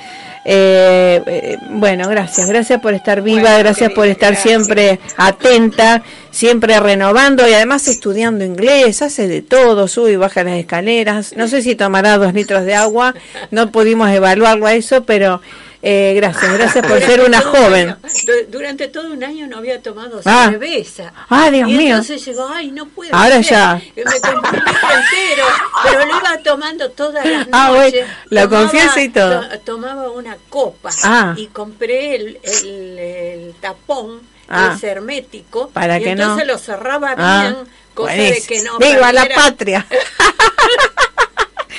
[0.46, 4.44] Eh, eh, bueno, gracias, gracias por estar viva, Bueno, gracias por estar gracias.
[4.66, 10.60] siempre atenta, siempre renovando y además estudiando inglés, hace de todo, sube y baja las
[10.60, 11.34] escaleras.
[11.38, 13.14] No sé si tomará dos litros de agua,
[13.52, 15.42] no pudimos evaluarlo a eso, pero
[15.86, 17.90] eh, gracias, gracias por ser una joven.
[17.90, 18.00] año-
[18.48, 20.48] durante todo un año no había tomado Ah.
[20.50, 21.12] cerveza.
[21.30, 21.90] Ah, Dios y mío.
[21.98, 23.14] entonces llegó, ay, no puedo.
[23.14, 23.82] Ahora ya.
[23.96, 25.46] Me compré un litro entero,
[25.84, 27.50] pero lo iba tomando todas las noches.
[27.52, 27.98] Ah, bueno,
[28.30, 29.42] la confianza y todo.
[29.50, 31.34] to- tomaba una copa Ah.
[31.38, 34.74] y compré el, el, el tapón, Ah.
[34.76, 36.22] ese hermético, Para y que no.
[36.24, 39.86] entonces lo cerraba Ah, bien, cosa de que no ¡Viva la patria!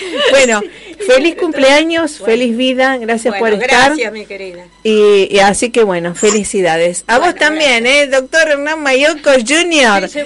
[0.31, 0.61] bueno,
[1.07, 3.87] feliz cumpleaños, feliz vida, gracias Bueno, por estar.
[3.89, 4.65] Gracias, mi querida.
[4.83, 7.05] Y, y así que bueno, felicidades.
[7.07, 8.07] A vos también, ¿eh?
[8.07, 10.09] Doctor Hernán Mayoco Jr.
[10.09, 10.21] Sí.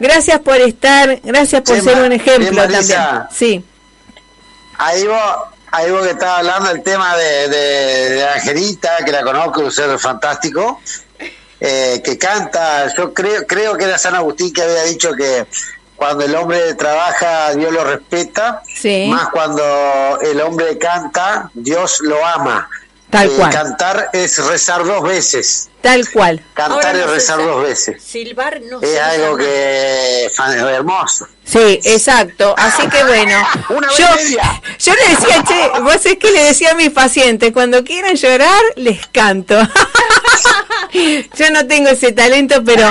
[0.00, 3.00] Gracias por estar, gracias por Sí, ser Ma- un ejemplo sí, también.
[3.34, 3.64] Sí,
[4.78, 5.20] Ahí vos,
[5.70, 9.70] ahí vos que estabas hablando del tema de, de, de Angelita, que la conozco, un
[9.70, 10.80] ser fantástico,
[11.60, 15.46] eh, que canta, yo creo, creo que era San Agustín que había dicho que
[16.02, 19.06] cuando el hombre trabaja, Dios lo respeta, Sí.
[19.08, 22.68] más cuando el hombre canta, Dios lo ama.
[23.08, 23.52] Tal Eh, cual.
[23.52, 26.42] Cantar es rezar dos veces, tal cual.
[26.54, 28.02] cantar Ahora es rezar dos veces.
[28.02, 31.28] Silbar no Es algo que es hermoso.
[31.44, 32.54] Sí, exacto.
[32.56, 33.36] Así que bueno,
[33.68, 34.06] Una yo,
[34.78, 38.62] yo le decía, che, vos es que le decía a mis pacientes, cuando quieran llorar,
[38.76, 39.56] les canto.
[41.36, 42.90] yo no tengo ese talento, pero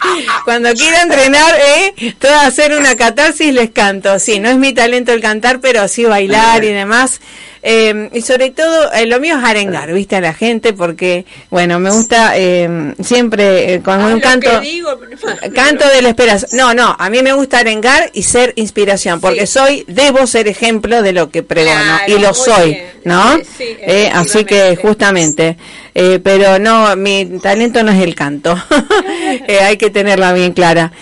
[0.44, 2.14] cuando quiera entrenar, ¿eh?
[2.18, 4.18] Todo hacer una catarsis, les canto.
[4.18, 7.20] Sí, no es mi talento el cantar, pero sí bailar y demás.
[7.62, 10.16] Eh, y sobre todo, eh, lo mío es arengar, ¿viste?
[10.16, 14.50] A la gente, porque, bueno, me gusta eh, siempre con Ah, un lo canto.
[14.50, 14.98] que digo,
[15.54, 16.46] Canto de la esperanza.
[16.52, 19.52] No, no, a mí me gusta arengar y ser inspiración, porque Sí.
[19.54, 22.90] soy, debo ser ejemplo de lo que pregono, Claro, y lo soy, bien.
[23.04, 23.36] ¿no?
[23.38, 25.56] Sí, sí, Eh, así que justamente,
[25.94, 28.54] eh, pero no, mi talento no es el canto,
[29.48, 30.92] Eh, hay que tenerla bien clara.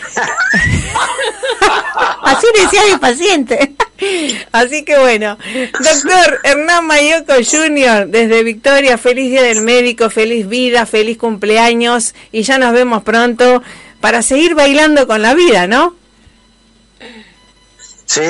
[2.23, 3.73] Así decía mi paciente.
[4.53, 5.37] Así que bueno,
[5.73, 8.07] doctor Hernán Mayoco Jr.
[8.09, 13.63] desde Victoria, feliz día del médico, feliz vida, feliz cumpleaños y ya nos vemos pronto
[14.01, 15.95] para seguir bailando con la vida, ¿no?
[18.07, 18.21] Sí,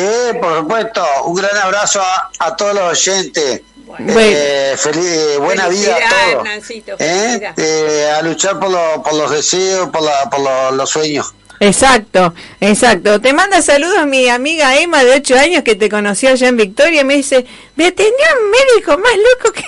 [0.41, 1.05] por supuesto.
[1.25, 3.63] Un gran abrazo a, a todos los oyentes.
[3.87, 4.13] Bueno.
[4.19, 6.45] Eh, feliz, buena vida a todos.
[6.45, 7.53] Nancito, ¿Eh?
[7.57, 11.33] Eh, a luchar por, lo- por los deseos, por, la- por lo- los sueños.
[11.61, 13.21] Exacto, exacto.
[13.21, 17.01] Te manda saludos mi amiga Emma de 8 años que te conoció allá en Victoria
[17.01, 17.47] y me dice,
[17.77, 18.13] me tenía
[18.45, 19.65] un médico más loco que...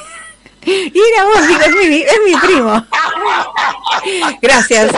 [0.64, 2.86] Y era vos, digo, es mi, es mi primo.
[4.42, 4.90] Gracias.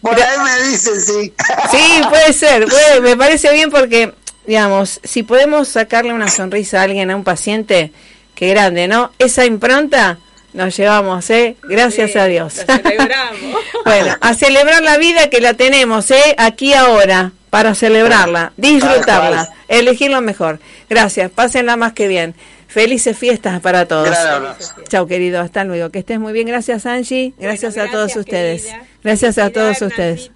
[0.00, 1.32] Por ahí me dicen, sí.
[1.70, 4.12] Sí, puede ser, puede- me parece bien porque,
[4.46, 7.92] digamos, si podemos sacarle una sonrisa a alguien, a un paciente,
[8.34, 9.12] qué grande, ¿no?
[9.18, 10.18] Esa impronta
[10.52, 11.56] nos llevamos, ¿eh?
[11.62, 12.54] Gracias a Dios.
[12.54, 13.40] celebramos.
[13.84, 16.34] bueno, a celebrar la vida que la tenemos, ¿eh?
[16.38, 20.58] Aquí ahora, para celebrarla, disfrutarla, elegir lo mejor.
[20.88, 22.34] Gracias, pásenla más que bien.
[22.70, 24.08] Felices fiestas para todos.
[24.08, 24.74] Gran abrazo.
[24.88, 25.90] Chao, querido, hasta luego.
[25.90, 26.46] Que estés muy bien.
[26.46, 27.34] Gracias, Angie.
[27.38, 28.68] Gracias a todos gracias, ustedes.
[29.02, 30.30] Gracias a todos ustedes.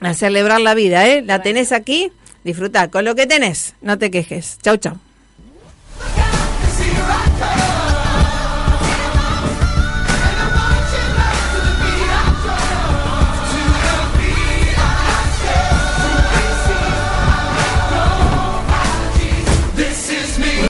[0.00, 1.22] A celebrar la vida, ¿eh?
[1.22, 2.12] La tenés aquí,
[2.42, 3.74] disfrutar con lo que tenés.
[3.80, 4.58] No te quejes.
[4.60, 4.98] Chau, chau.